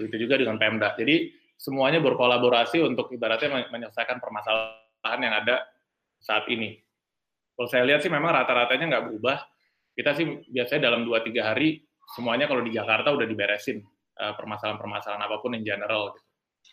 Begitu 0.00 0.26
juga 0.26 0.40
dengan 0.40 0.56
Pemda. 0.56 0.96
Jadi 0.96 1.28
semuanya 1.60 2.00
berkolaborasi 2.00 2.82
untuk 2.82 3.12
ibaratnya 3.12 3.68
menyelesaikan 3.70 4.18
permasalahan 4.18 5.20
yang 5.20 5.34
ada 5.44 5.62
saat 6.18 6.48
ini. 6.48 6.80
Kalau 7.52 7.68
saya 7.68 7.84
lihat 7.84 8.00
sih 8.00 8.10
memang 8.10 8.32
rata-ratanya 8.32 8.88
nggak 8.88 9.04
berubah 9.12 9.51
kita 9.92 10.10
sih 10.16 10.26
biasanya 10.48 10.92
dalam 10.92 11.04
2-3 11.04 11.36
hari 11.40 11.84
semuanya 12.16 12.48
kalau 12.48 12.64
di 12.64 12.72
Jakarta 12.72 13.12
udah 13.12 13.26
diberesin 13.28 13.80
uh, 14.20 14.32
permasalahan-permasalahan 14.36 15.22
apa 15.22 15.36
pun 15.40 15.56
in 15.56 15.64
general 15.64 16.12
gitu. 16.12 16.28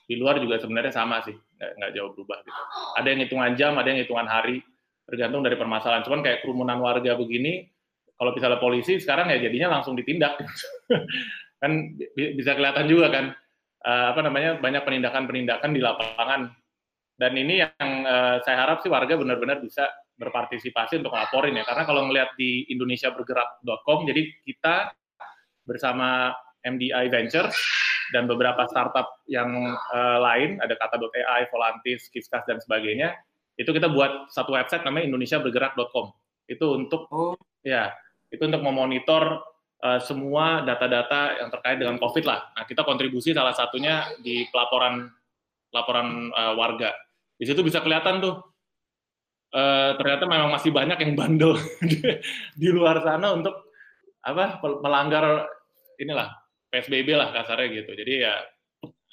Di 0.09 0.15
luar 0.17 0.41
juga 0.41 0.57
sebenarnya 0.61 0.93
sama 0.93 1.21
sih, 1.21 1.33
nggak, 1.33 1.91
jauh 1.93 2.13
berubah 2.13 2.41
gitu. 2.41 2.61
Ada 2.97 3.07
yang 3.13 3.19
hitungan 3.25 3.51
jam, 3.57 3.73
ada 3.77 3.87
yang 3.89 4.01
hitungan 4.05 4.25
hari, 4.25 4.61
tergantung 5.05 5.41
dari 5.41 5.57
permasalahan. 5.57 6.01
Cuman 6.05 6.21
kayak 6.25 6.45
kerumunan 6.45 6.77
warga 6.81 7.13
begini, 7.17 7.65
kalau 8.17 8.33
misalnya 8.33 8.57
polisi 8.61 8.97
sekarang 9.01 9.33
ya 9.33 9.37
jadinya 9.41 9.77
langsung 9.77 9.97
ditindak. 9.97 10.41
kan 11.61 11.71
bisa 12.15 12.55
kelihatan 12.55 12.85
juga 12.87 13.07
kan 13.11 13.25
uh, 13.85 14.05
apa 14.15 14.21
namanya 14.25 14.57
banyak 14.57 14.81
penindakan-penindakan 14.85 15.71
di 15.73 15.81
lapangan. 15.81 16.41
Dan 17.19 17.31
ini 17.35 17.65
yang 17.65 17.89
uh, 18.05 18.39
saya 18.45 18.65
harap 18.65 18.81
sih 18.81 18.89
warga 18.89 19.17
benar-benar 19.17 19.61
bisa 19.61 19.89
berpartisipasi 20.19 20.99
untuk 20.99 21.15
laporin 21.15 21.55
ya. 21.55 21.63
Karena 21.63 21.87
kalau 21.87 22.05
ngelihat 22.11 22.35
di 22.35 22.67
indonesiabergerak.com, 22.67 24.05
jadi 24.05 24.21
kita 24.43 24.91
bersama 25.63 26.35
MDI 26.67 27.07
Ventures 27.07 27.55
dan 28.11 28.27
beberapa 28.27 28.67
startup 28.67 29.23
yang 29.31 29.73
uh, 29.95 30.19
lain, 30.19 30.59
ada 30.59 30.75
kata.ai, 30.75 31.47
Volantis, 31.49 32.11
Kiskas, 32.11 32.43
dan 32.43 32.59
sebagainya, 32.59 33.15
itu 33.55 33.71
kita 33.71 33.87
buat 33.87 34.27
satu 34.33 34.53
website 34.59 34.83
namanya 34.83 35.07
indonesiabergerak.com. 35.13 36.11
Itu 36.49 36.75
untuk 36.75 37.07
oh. 37.13 37.37
ya, 37.63 37.93
itu 38.33 38.43
untuk 38.43 38.65
memonitor 38.65 39.39
uh, 39.85 39.99
semua 40.01 40.65
data-data 40.65 41.39
yang 41.39 41.49
terkait 41.53 41.77
dengan 41.79 41.95
COVID 42.01 42.25
lah. 42.27 42.49
Nah, 42.57 42.65
kita 42.65 42.83
kontribusi 42.83 43.31
salah 43.31 43.53
satunya 43.53 44.09
di 44.19 44.49
pelaporan 44.49 45.07
laporan 45.69 46.33
uh, 46.33 46.57
warga. 46.57 46.91
Di 47.37 47.45
situ 47.45 47.61
bisa 47.61 47.79
kelihatan 47.79 48.19
tuh 48.19 48.41
uh, 49.53 49.91
ternyata 49.97 50.23
memang 50.29 50.49
masih 50.53 50.71
banyak 50.73 50.97
yang 51.01 51.13
bandel 51.17 51.57
di, 52.59 52.69
luar 52.69 53.01
sana 53.01 53.33
untuk 53.33 53.55
apa 54.21 54.59
melanggar 54.61 55.47
inilah 55.97 56.29
PSBB 56.69 57.17
lah 57.17 57.33
kasarnya 57.33 57.67
gitu. 57.81 57.91
Jadi 57.97 58.13
ya 58.23 58.35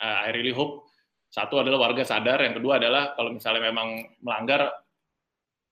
uh, 0.03 0.19
I 0.27 0.31
really 0.35 0.53
hope 0.53 0.89
satu 1.33 1.61
adalah 1.61 1.91
warga 1.91 2.05
sadar, 2.07 2.41
yang 2.45 2.57
kedua 2.57 2.81
adalah 2.81 3.13
kalau 3.13 3.35
misalnya 3.35 3.69
memang 3.69 4.17
melanggar 4.23 4.73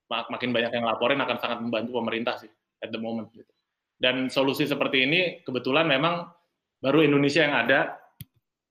mak 0.05 0.29
makin 0.29 0.53
banyak 0.53 0.71
yang 0.77 0.85
laporin 0.85 1.17
akan 1.17 1.37
sangat 1.41 1.57
membantu 1.65 1.97
pemerintah 1.97 2.37
sih 2.37 2.51
at 2.81 2.93
the 2.93 3.01
moment 3.01 3.33
gitu. 3.33 3.49
Dan 3.95 4.27
solusi 4.27 4.67
seperti 4.67 5.07
ini 5.07 5.41
kebetulan 5.41 5.87
memang 5.87 6.27
baru 6.83 7.01
Indonesia 7.01 7.41
yang 7.45 7.55
ada. 7.55 7.97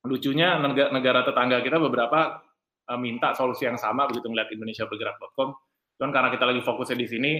Lucunya 0.04 0.60
negara, 0.60 0.92
negara 0.92 1.20
tetangga 1.24 1.64
kita 1.64 1.80
beberapa 1.80 2.44
uh, 2.92 3.00
minta 3.00 3.32
solusi 3.32 3.64
yang 3.64 3.80
sama 3.80 4.04
begitu 4.04 4.28
melihat 4.28 4.52
Indonesia 4.52 4.84
bergerak.com 4.84 5.63
Cuman 5.98 6.10
karena 6.10 6.28
kita 6.34 6.44
lagi 6.44 6.60
fokusnya 6.62 6.96
di 6.98 7.06
sini, 7.06 7.32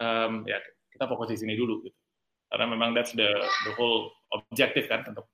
um, 0.00 0.44
ya 0.48 0.56
kita 0.92 1.04
fokus 1.08 1.32
di 1.32 1.38
sini 1.40 1.54
dulu. 1.56 1.84
Gitu. 1.84 1.96
Karena 2.50 2.66
memang 2.66 2.96
that's 2.96 3.12
the 3.14 3.30
the 3.68 3.72
whole 3.76 4.10
objective 4.34 4.88
kan 4.90 5.04
untuk 5.06 5.28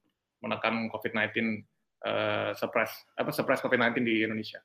menekan 0.44 0.92
COVID-19, 0.92 1.64
uh, 2.04 2.50
suppress 2.52 2.92
apa 3.16 3.32
suppress 3.32 3.62
COVID-19 3.64 4.04
di 4.04 4.14
Indonesia. 4.26 4.60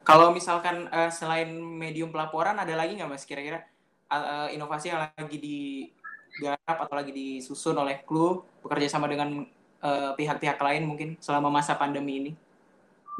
Kalau 0.00 0.32
misalkan 0.32 0.88
uh, 0.88 1.12
selain 1.12 1.52
medium 1.60 2.08
pelaporan, 2.08 2.56
ada 2.56 2.72
lagi 2.72 2.96
nggak 2.96 3.10
mas 3.10 3.28
kira-kira 3.28 3.60
uh, 4.08 4.48
inovasi 4.48 4.88
yang 4.88 5.12
lagi 5.12 5.36
digarap 5.36 6.78
atau 6.88 6.94
lagi 6.96 7.12
disusun 7.12 7.76
oleh 7.76 8.00
Clue 8.08 8.40
bekerja 8.64 8.88
sama 8.88 9.06
dengan 9.10 9.44
pihak-pihak 10.16 10.60
uh, 10.60 10.64
lain 10.64 10.84
mungkin 10.84 11.08
selama 11.20 11.48
masa 11.52 11.76
pandemi 11.76 12.20
ini? 12.20 12.32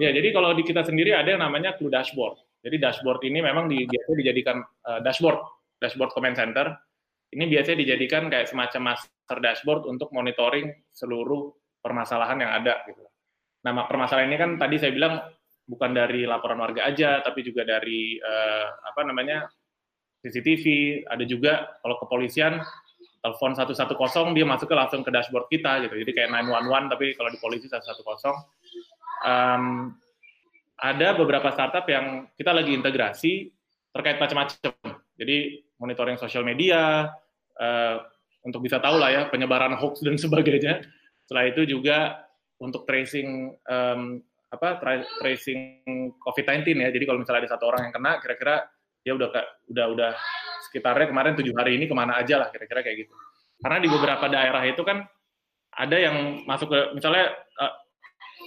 Ya, 0.00 0.12
jadi 0.17 0.33
kalau 0.33 0.57
di 0.57 0.64
kita 0.64 0.81
sendiri 0.81 1.12
ada 1.12 1.37
yang 1.37 1.45
namanya 1.45 1.76
Clue 1.76 1.93
Dashboard. 1.93 2.40
Jadi 2.61 2.76
dashboard 2.76 3.21
ini 3.25 3.40
memang 3.40 3.67
di, 3.73 3.88
biasanya 3.88 4.19
dijadikan 4.21 4.57
uh, 4.61 5.00
dashboard, 5.00 5.40
dashboard 5.81 6.12
command 6.12 6.37
center. 6.37 6.76
Ini 7.31 7.47
biasanya 7.47 7.79
dijadikan 7.87 8.26
kayak 8.29 8.50
semacam 8.50 8.95
master 8.95 9.38
dashboard 9.38 9.87
untuk 9.87 10.11
monitoring 10.12 10.69
seluruh 10.93 11.55
permasalahan 11.81 12.43
yang 12.43 12.52
ada. 12.52 12.85
Gitu. 12.85 13.00
Nah, 13.64 13.73
permasalahan 13.87 14.29
ini 14.29 14.38
kan 14.40 14.50
tadi 14.61 14.76
saya 14.76 14.93
bilang 14.93 15.25
bukan 15.64 15.90
dari 15.95 16.26
laporan 16.26 16.59
warga 16.59 16.85
aja, 16.90 17.23
tapi 17.25 17.47
juga 17.47 17.62
dari 17.64 18.19
uh, 18.19 18.67
apa 18.93 19.00
namanya 19.07 19.47
CCTV. 20.21 20.64
Ada 21.09 21.25
juga 21.25 21.81
kalau 21.81 21.97
kepolisian 22.02 22.61
telepon 23.21 23.52
110 23.52 23.76
dia 24.37 24.47
masuk 24.49 24.67
ke 24.69 24.76
langsung 24.76 25.00
ke 25.05 25.12
dashboard 25.12 25.47
kita 25.49 25.81
gitu. 25.85 25.95
Jadi 25.97 26.12
kayak 26.12 26.29
911 26.33 26.93
tapi 26.93 27.07
kalau 27.17 27.31
di 27.33 27.38
polisi 27.40 27.67
110. 27.69 28.00
Um, 29.21 29.93
ada 30.81 31.13
beberapa 31.13 31.53
startup 31.53 31.85
yang 31.87 32.25
kita 32.35 32.57
lagi 32.57 32.73
integrasi 32.73 33.53
terkait 33.93 34.17
macam-macam. 34.17 34.73
Jadi 35.21 35.61
monitoring 35.77 36.17
sosial 36.17 36.41
media 36.41 37.13
uh, 37.61 37.97
untuk 38.41 38.65
bisa 38.65 38.81
tahu 38.81 38.97
lah 38.97 39.13
ya 39.13 39.23
penyebaran 39.29 39.77
hoax 39.77 40.01
dan 40.01 40.17
sebagainya. 40.25 40.81
Setelah 41.29 41.45
itu 41.53 41.69
juga 41.69 42.25
untuk 42.61 42.89
tracing 42.89 43.55
um, 43.69 44.25
apa 44.51 44.81
tra 44.81 45.05
tracing 45.21 45.85
COVID-19 46.17 46.67
ya. 46.81 46.89
Jadi 46.91 47.05
kalau 47.05 47.21
misalnya 47.21 47.47
ada 47.47 47.53
satu 47.55 47.65
orang 47.69 47.89
yang 47.89 47.95
kena, 47.95 48.13
kira-kira 48.19 48.57
dia 49.01 49.13
udah 49.17 49.29
udah 49.69 49.87
udah 49.97 50.13
sekitarnya 50.69 51.09
kemarin 51.09 51.33
tujuh 51.37 51.55
hari 51.57 51.77
ini 51.77 51.89
ke 51.89 51.95
mana 51.97 52.21
aja 52.21 52.41
lah 52.41 52.49
kira-kira 52.49 52.81
kayak 52.81 53.07
gitu. 53.07 53.13
Karena 53.61 53.79
di 53.81 53.89
beberapa 53.93 54.27
daerah 54.33 54.65
itu 54.65 54.81
kan 54.81 55.05
ada 55.71 55.97
yang 55.97 56.45
masuk 56.49 56.73
ke 56.73 56.81
misalnya 56.97 57.31
uh, 57.61 57.73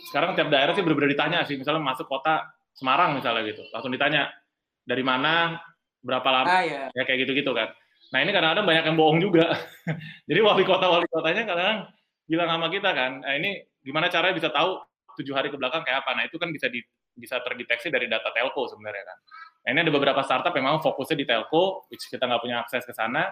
sekarang 0.10 0.36
tiap 0.36 0.50
daerah 0.52 0.74
sih 0.76 0.84
benar-benar 0.84 1.12
ditanya 1.12 1.40
sih, 1.48 1.56
misalnya 1.56 1.84
masuk 1.84 2.08
kota 2.08 2.44
Semarang 2.74 3.14
misalnya 3.14 3.46
gitu, 3.46 3.62
langsung 3.70 3.94
ditanya 3.94 4.34
dari 4.82 5.06
mana, 5.06 5.62
berapa 6.02 6.26
lama, 6.26 6.50
ah, 6.50 6.64
iya. 6.66 6.90
ya 6.90 7.04
kayak 7.06 7.30
gitu-gitu 7.30 7.54
kan. 7.54 7.70
Nah 8.10 8.20
ini 8.26 8.34
kadang-kadang 8.34 8.66
banyak 8.66 8.84
yang 8.90 8.98
bohong 8.98 9.20
juga. 9.22 9.46
Jadi 10.30 10.40
wali 10.42 10.66
kota 10.66 10.90
wali 10.90 11.06
kotanya 11.08 11.44
kadang 11.46 11.78
bilang 12.26 12.50
sama 12.50 12.68
kita 12.74 12.90
kan, 12.92 13.22
nah, 13.22 13.34
ini 13.38 13.62
gimana 13.86 14.10
caranya 14.10 14.36
bisa 14.36 14.50
tahu 14.50 14.82
tujuh 15.22 15.38
hari 15.38 15.54
ke 15.54 15.58
belakang 15.62 15.86
kayak 15.86 16.02
apa? 16.02 16.12
Nah 16.18 16.24
itu 16.26 16.42
kan 16.42 16.50
bisa 16.50 16.66
di, 16.66 16.82
bisa 17.14 17.38
terdeteksi 17.46 17.94
dari 17.94 18.10
data 18.10 18.34
telco 18.34 18.66
sebenarnya 18.66 19.06
kan. 19.06 19.18
Nah 19.64 19.70
ini 19.78 19.80
ada 19.86 19.94
beberapa 19.94 20.22
startup 20.26 20.52
yang 20.58 20.66
memang 20.66 20.82
fokusnya 20.82 21.18
di 21.18 21.26
telco, 21.30 21.86
which 21.94 22.10
kita 22.10 22.26
nggak 22.26 22.42
punya 22.42 22.66
akses 22.66 22.84
ke 22.84 22.94
sana, 22.98 23.30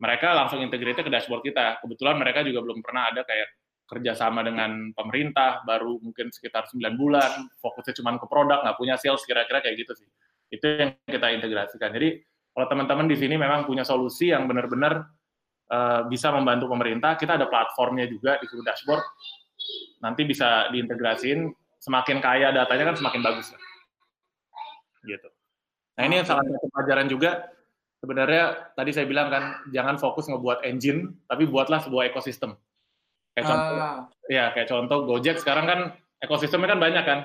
mereka 0.00 0.32
langsung 0.32 0.64
integrate 0.64 1.04
ke 1.04 1.12
dashboard 1.12 1.44
kita. 1.44 1.78
Kebetulan 1.84 2.16
mereka 2.16 2.40
juga 2.40 2.64
belum 2.64 2.80
pernah 2.80 3.12
ada 3.12 3.22
kayak 3.28 3.48
kerjasama 3.90 4.46
dengan 4.46 4.94
pemerintah 4.94 5.66
baru 5.66 5.98
mungkin 5.98 6.30
sekitar 6.30 6.70
9 6.70 6.94
bulan, 6.94 7.50
fokusnya 7.58 7.98
cuma 7.98 8.14
ke 8.14 8.26
produk, 8.30 8.62
nggak 8.62 8.78
punya 8.78 8.94
sales, 8.94 9.26
kira-kira 9.26 9.58
kayak 9.58 9.82
gitu 9.82 9.92
sih. 9.98 10.06
Itu 10.46 10.62
yang 10.62 10.90
kita 11.02 11.34
integrasikan. 11.34 11.90
Jadi 11.90 12.22
kalau 12.54 12.66
teman-teman 12.70 13.10
di 13.10 13.18
sini 13.18 13.34
memang 13.34 13.66
punya 13.66 13.82
solusi 13.82 14.30
yang 14.30 14.46
benar-benar 14.46 15.10
uh, 15.74 16.06
bisa 16.06 16.30
membantu 16.30 16.70
pemerintah, 16.70 17.18
kita 17.18 17.34
ada 17.34 17.50
platformnya 17.50 18.06
juga 18.06 18.38
di 18.38 18.46
Guru 18.46 18.62
Dashboard. 18.62 19.02
Nanti 20.06 20.22
bisa 20.22 20.70
diintegrasin, 20.70 21.50
semakin 21.82 22.22
kaya 22.22 22.54
datanya 22.54 22.94
kan 22.94 22.96
semakin 22.96 23.20
bagus. 23.26 23.50
Gitu. 25.02 25.28
Nah 25.98 26.02
ini 26.06 26.22
yang 26.22 26.26
salah 26.30 26.46
satu 26.46 26.66
pelajaran 26.70 27.10
juga, 27.10 27.50
sebenarnya 27.98 28.70
tadi 28.78 28.90
saya 28.94 29.06
bilang 29.10 29.34
kan, 29.34 29.66
jangan 29.74 29.98
fokus 29.98 30.30
ngebuat 30.30 30.62
engine, 30.62 31.18
tapi 31.26 31.50
buatlah 31.50 31.82
sebuah 31.82 32.14
ekosistem 32.14 32.54
Kayak 33.40 33.48
contoh, 33.48 33.74
uh. 33.80 33.98
ya 34.28 34.44
kayak 34.52 34.68
contoh 34.68 34.98
Gojek 35.08 35.36
sekarang 35.40 35.64
kan 35.64 35.80
ekosistemnya 36.20 36.76
kan 36.76 36.80
banyak 36.80 37.04
kan. 37.08 37.20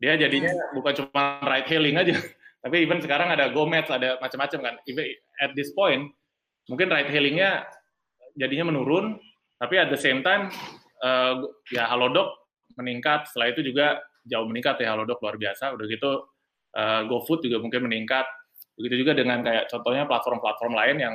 Dia 0.00 0.16
jadinya 0.16 0.50
hmm. 0.50 0.72
bukan 0.80 0.92
cuma 0.98 1.22
ride 1.44 1.68
hailing 1.68 1.96
aja, 2.00 2.16
tapi 2.64 2.76
even 2.80 2.98
sekarang 3.04 3.28
ada 3.28 3.52
GoMeds, 3.52 3.92
ada 3.92 4.16
macam-macam 4.18 4.60
kan. 4.64 4.74
Even 4.88 5.06
at 5.44 5.52
this 5.52 5.70
point, 5.76 6.10
mungkin 6.66 6.88
ride 6.88 7.12
hailingnya 7.12 7.68
jadinya 8.34 8.72
menurun, 8.72 9.20
tapi 9.60 9.76
at 9.76 9.92
the 9.92 10.00
same 10.00 10.24
time 10.24 10.48
uh, 11.04 11.44
ya 11.68 11.86
Halodoc 11.86 12.32
meningkat. 12.80 13.28
Setelah 13.28 13.52
itu 13.52 13.60
juga 13.62 14.00
jauh 14.24 14.48
meningkat 14.48 14.80
ya 14.80 14.96
Halodoc 14.96 15.20
luar 15.20 15.36
biasa. 15.36 15.76
Udah 15.76 15.86
gitu 15.86 16.10
uh, 16.78 17.02
GoFood 17.06 17.44
juga 17.44 17.60
mungkin 17.60 17.86
meningkat. 17.86 18.24
Begitu 18.78 19.04
juga 19.04 19.12
dengan 19.12 19.44
kayak 19.44 19.68
contohnya 19.68 20.08
platform-platform 20.08 20.72
lain 20.72 20.96
yang 20.98 21.14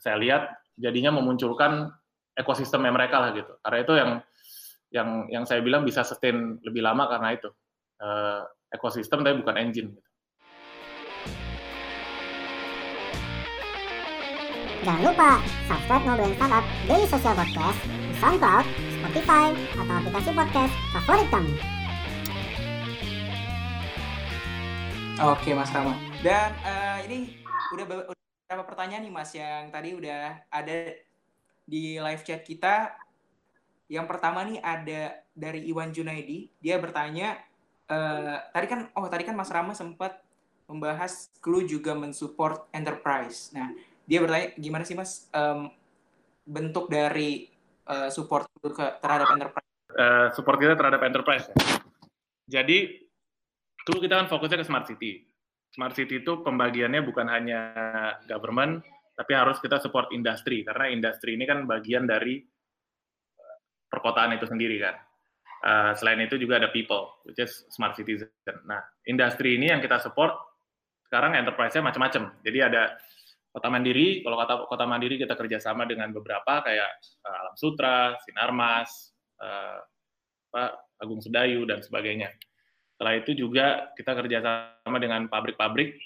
saya 0.00 0.16
lihat 0.16 0.48
jadinya 0.80 1.12
memunculkan 1.20 1.92
ekosistemnya 2.40 2.90
mereka 2.90 3.20
lah 3.20 3.30
gitu. 3.36 3.52
Karena 3.60 3.78
itu 3.84 3.92
yang 3.94 4.10
yang 4.90 5.08
yang 5.30 5.44
saya 5.46 5.60
bilang 5.62 5.86
bisa 5.86 6.02
sustain 6.02 6.58
lebih 6.64 6.82
lama 6.82 7.06
karena 7.06 7.36
itu 7.36 7.48
uh, 8.02 8.42
ekosistem 8.72 9.22
tapi 9.22 9.38
bukan 9.44 9.56
engine. 9.60 9.90
Jangan 14.80 15.12
lupa 15.12 15.30
subscribe 15.68 16.04
Ngobrolin 16.08 16.34
Startup 16.40 16.64
Daily 16.88 17.04
Social 17.04 17.36
Podcast 17.36 17.80
di 17.84 18.14
SoundCloud, 18.16 18.66
Spotify, 18.96 19.46
atau 19.76 19.94
aplikasi 20.00 20.30
podcast 20.32 20.74
favorit 20.96 21.28
kamu. 21.28 21.52
Oke 25.20 25.52
Mas 25.52 25.68
Rama. 25.68 25.92
Dan 26.24 26.50
uh, 26.64 26.98
ini 27.04 27.44
udah 27.76 27.84
beberapa 27.84 28.62
pertanyaan 28.64 29.04
nih 29.04 29.12
Mas 29.12 29.30
yang 29.36 29.68
tadi 29.68 29.92
udah 29.92 30.48
ada 30.48 30.76
di 31.70 32.02
live 32.02 32.26
chat 32.26 32.42
kita. 32.42 32.90
Yang 33.86 34.06
pertama 34.10 34.42
nih 34.42 34.58
ada 34.58 35.22
dari 35.30 35.70
Iwan 35.70 35.94
Junaidi. 35.94 36.50
Dia 36.58 36.82
bertanya, 36.82 37.38
uh, 37.86 38.42
tadi 38.50 38.66
kan, 38.66 38.90
oh 38.98 39.06
tadi 39.06 39.22
kan 39.22 39.38
Mas 39.38 39.54
Rama 39.54 39.70
sempat 39.78 40.18
membahas 40.66 41.30
Clue 41.42 41.66
juga 41.66 41.94
mensupport 41.94 42.66
enterprise. 42.74 43.50
Nah, 43.54 43.74
dia 44.06 44.18
bertanya 44.22 44.54
gimana 44.54 44.86
sih 44.86 44.94
mas 44.94 45.26
um, 45.34 45.66
bentuk 46.46 46.86
dari 46.86 47.50
uh, 47.90 48.06
support 48.06 48.46
ke 48.62 48.70
terhadap 49.02 49.34
enterprise? 49.34 49.70
Uh, 49.90 50.26
support 50.30 50.62
kita 50.62 50.78
terhadap 50.78 51.02
enterprise. 51.02 51.50
Ya. 51.50 51.54
Jadi 52.62 53.02
dulu 53.82 53.98
kita 53.98 54.22
kan 54.22 54.30
fokusnya 54.30 54.62
ke 54.62 54.66
smart 54.66 54.86
city. 54.86 55.26
Smart 55.74 55.94
city 55.98 56.22
itu 56.22 56.42
pembagiannya 56.42 57.02
bukan 57.02 57.26
hanya 57.26 57.74
government, 58.26 58.86
tapi 59.20 59.36
harus 59.36 59.60
kita 59.60 59.76
support 59.84 60.08
industri 60.16 60.64
karena 60.64 60.88
industri 60.88 61.36
ini 61.36 61.44
kan 61.44 61.68
bagian 61.68 62.08
dari 62.08 62.40
perkotaan 63.92 64.32
itu 64.32 64.48
sendiri 64.48 64.80
kan. 64.80 64.96
Uh, 65.60 65.92
selain 65.92 66.24
itu 66.24 66.40
juga 66.40 66.56
ada 66.56 66.72
people, 66.72 67.20
which 67.28 67.36
is 67.36 67.68
smart 67.68 67.92
citizen. 67.92 68.32
Nah, 68.64 68.80
industri 69.04 69.60
ini 69.60 69.68
yang 69.68 69.84
kita 69.84 70.00
support 70.00 70.32
sekarang 71.04 71.36
enterprise-nya 71.36 71.84
macam-macam. 71.84 72.32
Jadi 72.40 72.58
ada 72.64 72.96
Kota 73.50 73.68
Mandiri, 73.68 74.24
kalau 74.24 74.40
kota 74.40 74.54
Kota 74.64 74.86
Mandiri 74.88 75.20
kita 75.20 75.36
kerjasama 75.36 75.84
dengan 75.84 76.16
beberapa 76.16 76.64
kayak 76.64 76.90
uh, 77.28 77.40
Alam 77.44 77.56
Sutra, 77.60 78.16
Sinarmas, 78.24 79.12
uh, 79.36 79.84
Agung 80.96 81.20
Sedayu 81.20 81.68
dan 81.68 81.84
sebagainya. 81.84 82.32
Setelah 82.96 83.20
itu 83.20 83.36
juga 83.36 83.92
kita 84.00 84.16
kerjasama 84.16 84.96
dengan 84.96 85.28
pabrik-pabrik, 85.28 85.98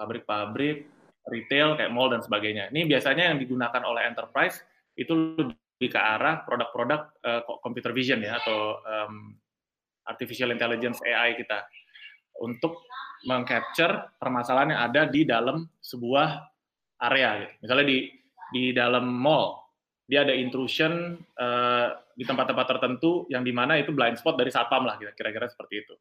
pabrik-pabrik, 0.00 0.88
retail 1.28 1.76
kayak 1.76 1.92
mall 1.92 2.08
dan 2.08 2.24
sebagainya. 2.24 2.72
Ini 2.72 2.88
biasanya 2.88 3.28
yang 3.28 3.36
digunakan 3.36 3.84
oleh 3.84 4.08
enterprise 4.08 4.64
itu 4.96 5.36
lebih 5.36 5.88
ke 5.92 6.00
arah 6.00 6.40
produk-produk 6.48 7.00
uh, 7.24 7.42
computer 7.60 7.92
vision 7.92 8.24
ya 8.24 8.40
atau 8.40 8.80
um, 8.80 9.36
artificial 10.08 10.48
intelligence 10.48 10.98
AI 11.04 11.36
kita 11.36 11.68
untuk 12.40 12.88
mengcapture 13.28 14.16
permasalahan 14.16 14.72
yang 14.72 14.82
ada 14.88 15.02
di 15.04 15.28
dalam 15.28 15.68
sebuah 15.84 16.40
area 17.04 17.44
gitu. 17.44 17.52
Misalnya 17.68 17.86
di 17.86 17.98
di 18.50 18.64
dalam 18.72 19.06
mall 19.06 19.60
dia 20.10 20.26
ada 20.26 20.34
intrusion 20.34 21.20
uh, 21.38 21.86
di 22.18 22.26
tempat-tempat 22.26 22.66
tertentu 22.66 23.30
yang 23.30 23.46
di 23.46 23.54
mana 23.54 23.78
itu 23.78 23.94
blind 23.94 24.18
spot 24.18 24.34
dari 24.34 24.50
satpam 24.50 24.82
lah 24.82 24.98
kira-kira 24.98 25.46
seperti 25.46 25.86
itu. 25.86 25.94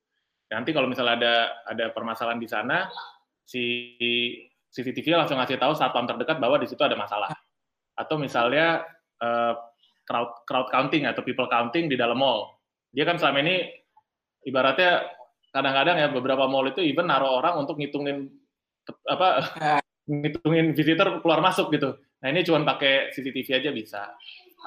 Nanti 0.50 0.74
kalau 0.74 0.90
misalnya 0.90 1.16
ada 1.16 1.36
ada 1.70 1.86
permasalahan 1.94 2.42
di 2.42 2.50
sana 2.50 2.90
si 3.50 3.98
CCTV 4.70 5.18
langsung 5.18 5.42
ngasih 5.42 5.58
tahu 5.58 5.74
satpam 5.74 6.06
terdekat 6.06 6.38
bahwa 6.38 6.62
di 6.62 6.70
situ 6.70 6.82
ada 6.86 6.94
masalah. 6.94 7.34
Atau 7.98 8.22
misalnya 8.22 8.86
uh, 9.18 9.58
crowd 10.06 10.46
crowd 10.46 10.70
counting 10.70 11.10
atau 11.10 11.26
people 11.26 11.50
counting 11.50 11.90
di 11.90 11.98
dalam 11.98 12.22
mall. 12.22 12.62
Dia 12.94 13.10
kan 13.10 13.18
selama 13.18 13.42
ini 13.42 13.66
ibaratnya 14.46 15.10
kadang-kadang 15.50 15.98
ya 15.98 16.08
beberapa 16.14 16.46
mall 16.46 16.70
itu 16.70 16.86
even 16.86 17.10
naruh 17.10 17.42
orang 17.42 17.58
untuk 17.58 17.82
ngitungin 17.82 18.30
apa 19.10 19.50
ngitungin 20.10 20.78
visitor 20.78 21.18
keluar 21.26 21.42
masuk 21.42 21.74
gitu. 21.74 21.98
Nah 22.22 22.28
ini 22.30 22.46
cuma 22.46 22.62
pakai 22.62 23.10
CCTV 23.10 23.66
aja 23.66 23.70
bisa. 23.74 24.02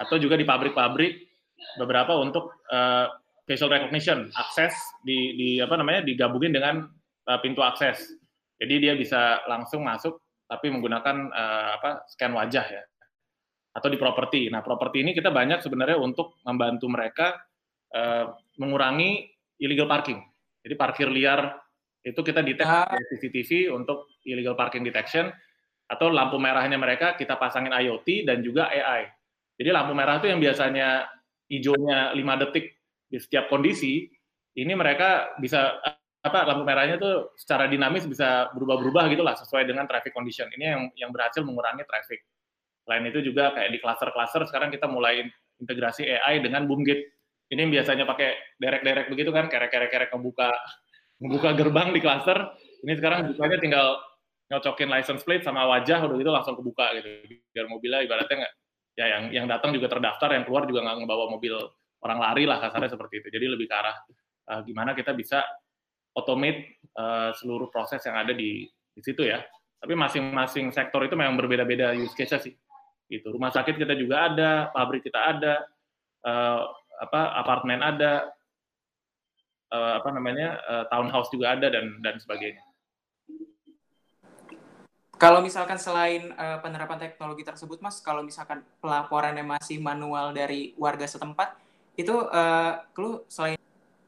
Atau 0.02 0.18
juga 0.18 0.34
di 0.34 0.42
pabrik-pabrik 0.42 1.30
beberapa 1.78 2.18
untuk 2.18 2.66
uh, 2.70 3.06
facial 3.46 3.70
recognition, 3.70 4.30
akses 4.34 4.74
di, 5.02 5.34
di 5.38 5.48
apa 5.58 5.74
namanya 5.78 6.02
digabungin 6.02 6.54
dengan 6.54 6.86
uh, 7.28 7.38
pintu 7.42 7.62
akses. 7.62 8.21
Jadi 8.62 8.74
dia 8.78 8.94
bisa 8.94 9.42
langsung 9.50 9.82
masuk 9.82 10.22
tapi 10.46 10.70
menggunakan 10.70 11.34
uh, 11.34 11.68
apa 11.82 11.90
scan 12.06 12.30
wajah 12.30 12.66
ya. 12.70 12.82
Atau 13.74 13.90
di 13.90 13.98
properti. 13.98 14.46
Nah 14.46 14.62
properti 14.62 15.02
ini 15.02 15.10
kita 15.10 15.34
banyak 15.34 15.58
sebenarnya 15.58 15.98
untuk 15.98 16.38
membantu 16.46 16.86
mereka 16.86 17.42
uh, 17.90 18.38
mengurangi 18.62 19.26
illegal 19.58 19.90
parking. 19.90 20.22
Jadi 20.62 20.74
parkir 20.78 21.10
liar 21.10 21.58
itu 22.06 22.18
kita 22.22 22.38
detect 22.42 22.70
ah. 22.70 22.86
CCTV 23.10 23.74
untuk 23.74 24.10
illegal 24.22 24.54
parking 24.54 24.86
detection 24.86 25.30
atau 25.90 26.08
lampu 26.08 26.38
merahnya 26.38 26.78
mereka 26.78 27.18
kita 27.18 27.34
pasangin 27.34 27.74
IoT 27.74 28.26
dan 28.30 28.46
juga 28.46 28.70
AI. 28.70 29.10
Jadi 29.58 29.68
lampu 29.74 29.92
merah 29.92 30.22
itu 30.22 30.30
yang 30.30 30.40
biasanya 30.40 31.06
hijaunya 31.50 32.16
5 32.16 32.42
detik 32.46 32.78
di 33.12 33.20
setiap 33.20 33.52
kondisi, 33.52 34.08
ini 34.56 34.72
mereka 34.72 35.36
bisa 35.36 35.76
apa 36.22 36.38
lampu 36.46 36.62
merahnya 36.62 36.96
tuh 37.02 37.34
secara 37.34 37.66
dinamis 37.66 38.06
bisa 38.06 38.46
berubah-berubah 38.54 39.10
gitu 39.10 39.26
lah 39.26 39.34
sesuai 39.34 39.66
dengan 39.66 39.90
traffic 39.90 40.14
condition. 40.14 40.46
Ini 40.54 40.64
yang 40.64 40.82
yang 40.94 41.10
berhasil 41.10 41.42
mengurangi 41.42 41.82
traffic. 41.82 42.22
Selain 42.86 43.02
itu 43.06 43.22
juga 43.22 43.50
kayak 43.54 43.70
di 43.74 43.78
cluster-cluster 43.82 44.46
sekarang 44.46 44.70
kita 44.70 44.86
mulai 44.86 45.26
integrasi 45.58 46.06
AI 46.06 46.42
dengan 46.42 46.66
boom 46.66 46.86
gate 46.86 47.22
ini 47.52 47.68
biasanya 47.68 48.08
pakai 48.08 48.56
derek-derek 48.56 49.12
begitu 49.12 49.28
kan, 49.28 49.52
kerek-kerek-kerek 49.52 50.08
ngebuka 50.08 50.48
ngebuka 51.20 51.50
gerbang 51.52 51.92
di 51.92 52.00
klaster. 52.00 52.56
Ini 52.80 52.96
sekarang 52.96 53.36
bukanya 53.36 53.58
tinggal 53.60 53.86
nyocokin 54.48 54.88
license 54.88 55.20
plate 55.20 55.44
sama 55.44 55.68
wajah, 55.68 56.00
udah 56.00 56.16
gitu 56.16 56.32
langsung 56.32 56.56
kebuka 56.56 56.96
gitu. 56.96 57.08
Biar 57.52 57.68
mobilnya 57.68 58.00
ibaratnya 58.00 58.36
nggak, 58.40 58.54
ya 58.96 59.06
yang 59.06 59.24
yang 59.36 59.46
datang 59.52 59.76
juga 59.76 59.92
terdaftar, 59.92 60.32
yang 60.32 60.48
keluar 60.48 60.64
juga 60.64 60.80
nggak 60.80 60.96
ngebawa 61.04 61.24
mobil 61.28 61.54
orang 62.02 62.18
lari 62.24 62.48
lah 62.48 62.56
kasarnya 62.56 62.88
seperti 62.96 63.20
itu. 63.20 63.28
Jadi 63.28 63.46
lebih 63.52 63.68
ke 63.68 63.74
arah 63.76 63.96
uh, 64.48 64.60
gimana 64.64 64.96
kita 64.96 65.12
bisa 65.12 65.44
automate 66.12 66.80
uh, 66.96 67.32
seluruh 67.36 67.68
proses 67.72 68.00
yang 68.04 68.16
ada 68.16 68.32
di 68.32 68.68
di 68.68 69.00
situ 69.00 69.24
ya. 69.24 69.40
Tapi 69.82 69.98
masing-masing 69.98 70.70
sektor 70.70 71.02
itu 71.02 71.18
memang 71.18 71.34
berbeda-beda 71.34 71.96
use 71.96 72.14
case 72.14 72.38
sih. 72.38 72.54
Gitu. 73.10 73.26
Rumah 73.28 73.50
sakit 73.50 73.76
kita 73.76 73.92
juga 73.98 74.30
ada, 74.30 74.70
pabrik 74.70 75.02
kita 75.04 75.20
ada, 75.20 75.66
uh, 76.24 76.70
apa 77.02 77.20
apartemen 77.34 77.82
ada 77.82 78.30
uh, 79.74 79.98
apa 79.98 80.08
namanya 80.14 80.60
uh, 80.68 80.84
townhouse 80.86 81.32
juga 81.32 81.56
ada 81.58 81.66
dan 81.72 81.98
dan 82.04 82.20
sebagainya. 82.20 82.62
Kalau 85.18 85.38
misalkan 85.38 85.78
selain 85.78 86.34
uh, 86.34 86.58
penerapan 86.58 86.98
teknologi 86.98 87.46
tersebut, 87.46 87.78
Mas, 87.78 88.02
kalau 88.02 88.26
misalkan 88.26 88.66
pelaporannya 88.82 89.46
masih 89.46 89.78
manual 89.78 90.34
dari 90.34 90.74
warga 90.74 91.06
setempat, 91.06 91.54
itu 91.94 92.10
uh, 92.10 92.82
lu 92.98 93.22
selain 93.30 93.54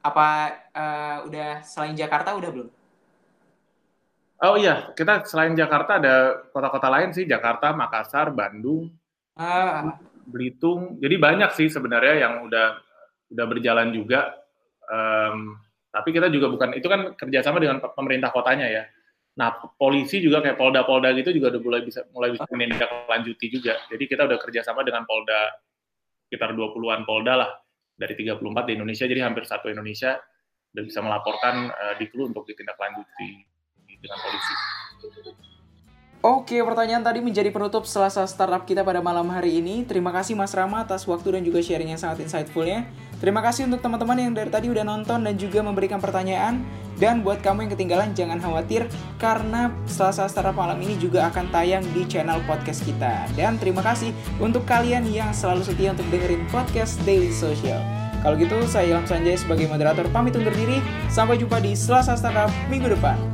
apa 0.04 0.28
uh, 0.76 1.16
udah 1.24 1.64
selain 1.64 1.96
Jakarta 1.96 2.36
udah 2.36 2.50
belum? 2.52 2.68
Oh 4.44 4.60
iya, 4.60 4.92
kita 4.92 5.24
selain 5.24 5.56
Jakarta 5.56 5.96
ada 5.96 6.44
kota-kota 6.52 6.92
lain 6.92 7.16
sih, 7.16 7.24
Jakarta, 7.24 7.72
Makassar, 7.72 8.28
Bandung, 8.28 8.92
uh. 9.40 9.96
Belitung. 10.28 11.00
Jadi 11.00 11.16
banyak 11.16 11.50
sih 11.56 11.72
sebenarnya 11.72 12.28
yang 12.28 12.44
udah 12.44 12.76
udah 13.32 13.46
berjalan 13.48 13.88
juga. 13.96 14.36
Um, 14.84 15.56
tapi 15.88 16.12
kita 16.12 16.28
juga 16.28 16.52
bukan 16.52 16.76
itu 16.76 16.84
kan 16.84 17.16
kerjasama 17.16 17.56
dengan 17.56 17.80
pemerintah 17.80 18.28
kotanya 18.28 18.68
ya. 18.68 18.84
Nah, 19.40 19.56
polisi 19.80 20.20
juga 20.20 20.44
kayak 20.44 20.60
Polda-Polda 20.60 21.10
gitu 21.16 21.32
juga 21.32 21.56
udah 21.56 21.62
mulai 21.64 21.80
bisa 21.80 22.04
mulai 22.12 22.30
bisa 22.36 22.44
menindaklanjuti 22.52 23.46
juga. 23.48 23.80
Jadi 23.88 24.04
kita 24.04 24.28
udah 24.28 24.36
kerjasama 24.36 24.84
dengan 24.84 25.08
Polda 25.08 25.56
sekitar 26.28 26.52
20-an 26.52 27.08
Polda 27.08 27.34
lah 27.40 27.50
dari 27.94 28.14
34 28.18 28.68
di 28.68 28.72
Indonesia. 28.74 29.06
Jadi 29.06 29.20
hampir 29.22 29.44
satu 29.46 29.70
Indonesia 29.70 30.18
udah 30.74 30.82
bisa 30.82 31.00
melaporkan 31.00 31.70
uh, 31.70 31.94
di 31.98 32.10
Klu 32.10 32.26
untuk 32.30 32.42
ditindaklanjuti 32.50 33.30
dengan 34.02 34.18
polisi. 34.18 34.54
Oke, 36.24 36.56
pertanyaan 36.64 37.04
tadi 37.04 37.20
menjadi 37.20 37.52
penutup 37.52 37.84
selasa 37.84 38.24
startup 38.24 38.64
kita 38.64 38.80
pada 38.80 39.04
malam 39.04 39.28
hari 39.28 39.60
ini. 39.60 39.84
Terima 39.84 40.08
kasih 40.08 40.32
Mas 40.32 40.56
Rama 40.56 40.80
atas 40.80 41.04
waktu 41.04 41.36
dan 41.36 41.44
juga 41.44 41.60
sharing 41.60 41.92
yang 41.92 42.00
sangat 42.00 42.24
insightfulnya. 42.24 42.88
Terima 43.20 43.44
kasih 43.44 43.68
untuk 43.68 43.84
teman-teman 43.84 44.16
yang 44.16 44.32
dari 44.32 44.48
tadi 44.48 44.72
udah 44.72 44.88
nonton 44.88 45.20
dan 45.20 45.36
juga 45.36 45.60
memberikan 45.60 46.00
pertanyaan. 46.00 46.64
Dan 46.96 47.20
buat 47.20 47.44
kamu 47.44 47.68
yang 47.68 47.72
ketinggalan, 47.76 48.08
jangan 48.16 48.40
khawatir 48.40 48.88
karena 49.20 49.68
selasa 49.84 50.24
startup 50.24 50.56
malam 50.56 50.80
ini 50.80 50.96
juga 50.96 51.28
akan 51.28 51.52
tayang 51.52 51.84
di 51.92 52.08
channel 52.08 52.40
podcast 52.48 52.88
kita. 52.88 53.28
Dan 53.36 53.60
terima 53.60 53.84
kasih 53.84 54.16
untuk 54.40 54.64
kalian 54.64 55.04
yang 55.04 55.28
selalu 55.36 55.60
setia 55.60 55.92
untuk 55.92 56.08
dengerin 56.08 56.48
podcast 56.48 56.96
Daily 57.04 57.36
Social. 57.36 57.84
Kalau 58.24 58.40
gitu, 58.40 58.64
saya 58.64 58.96
Ilham 58.96 59.04
Sanjay 59.04 59.36
sebagai 59.36 59.68
moderator 59.68 60.08
pamit 60.08 60.32
undur 60.40 60.56
diri. 60.56 60.80
Sampai 61.12 61.36
jumpa 61.36 61.60
di 61.60 61.76
Selasa 61.76 62.16
Startup 62.16 62.48
minggu 62.72 62.88
depan. 62.96 63.33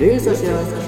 Social 0.00 0.16
Podcast. 0.16 0.79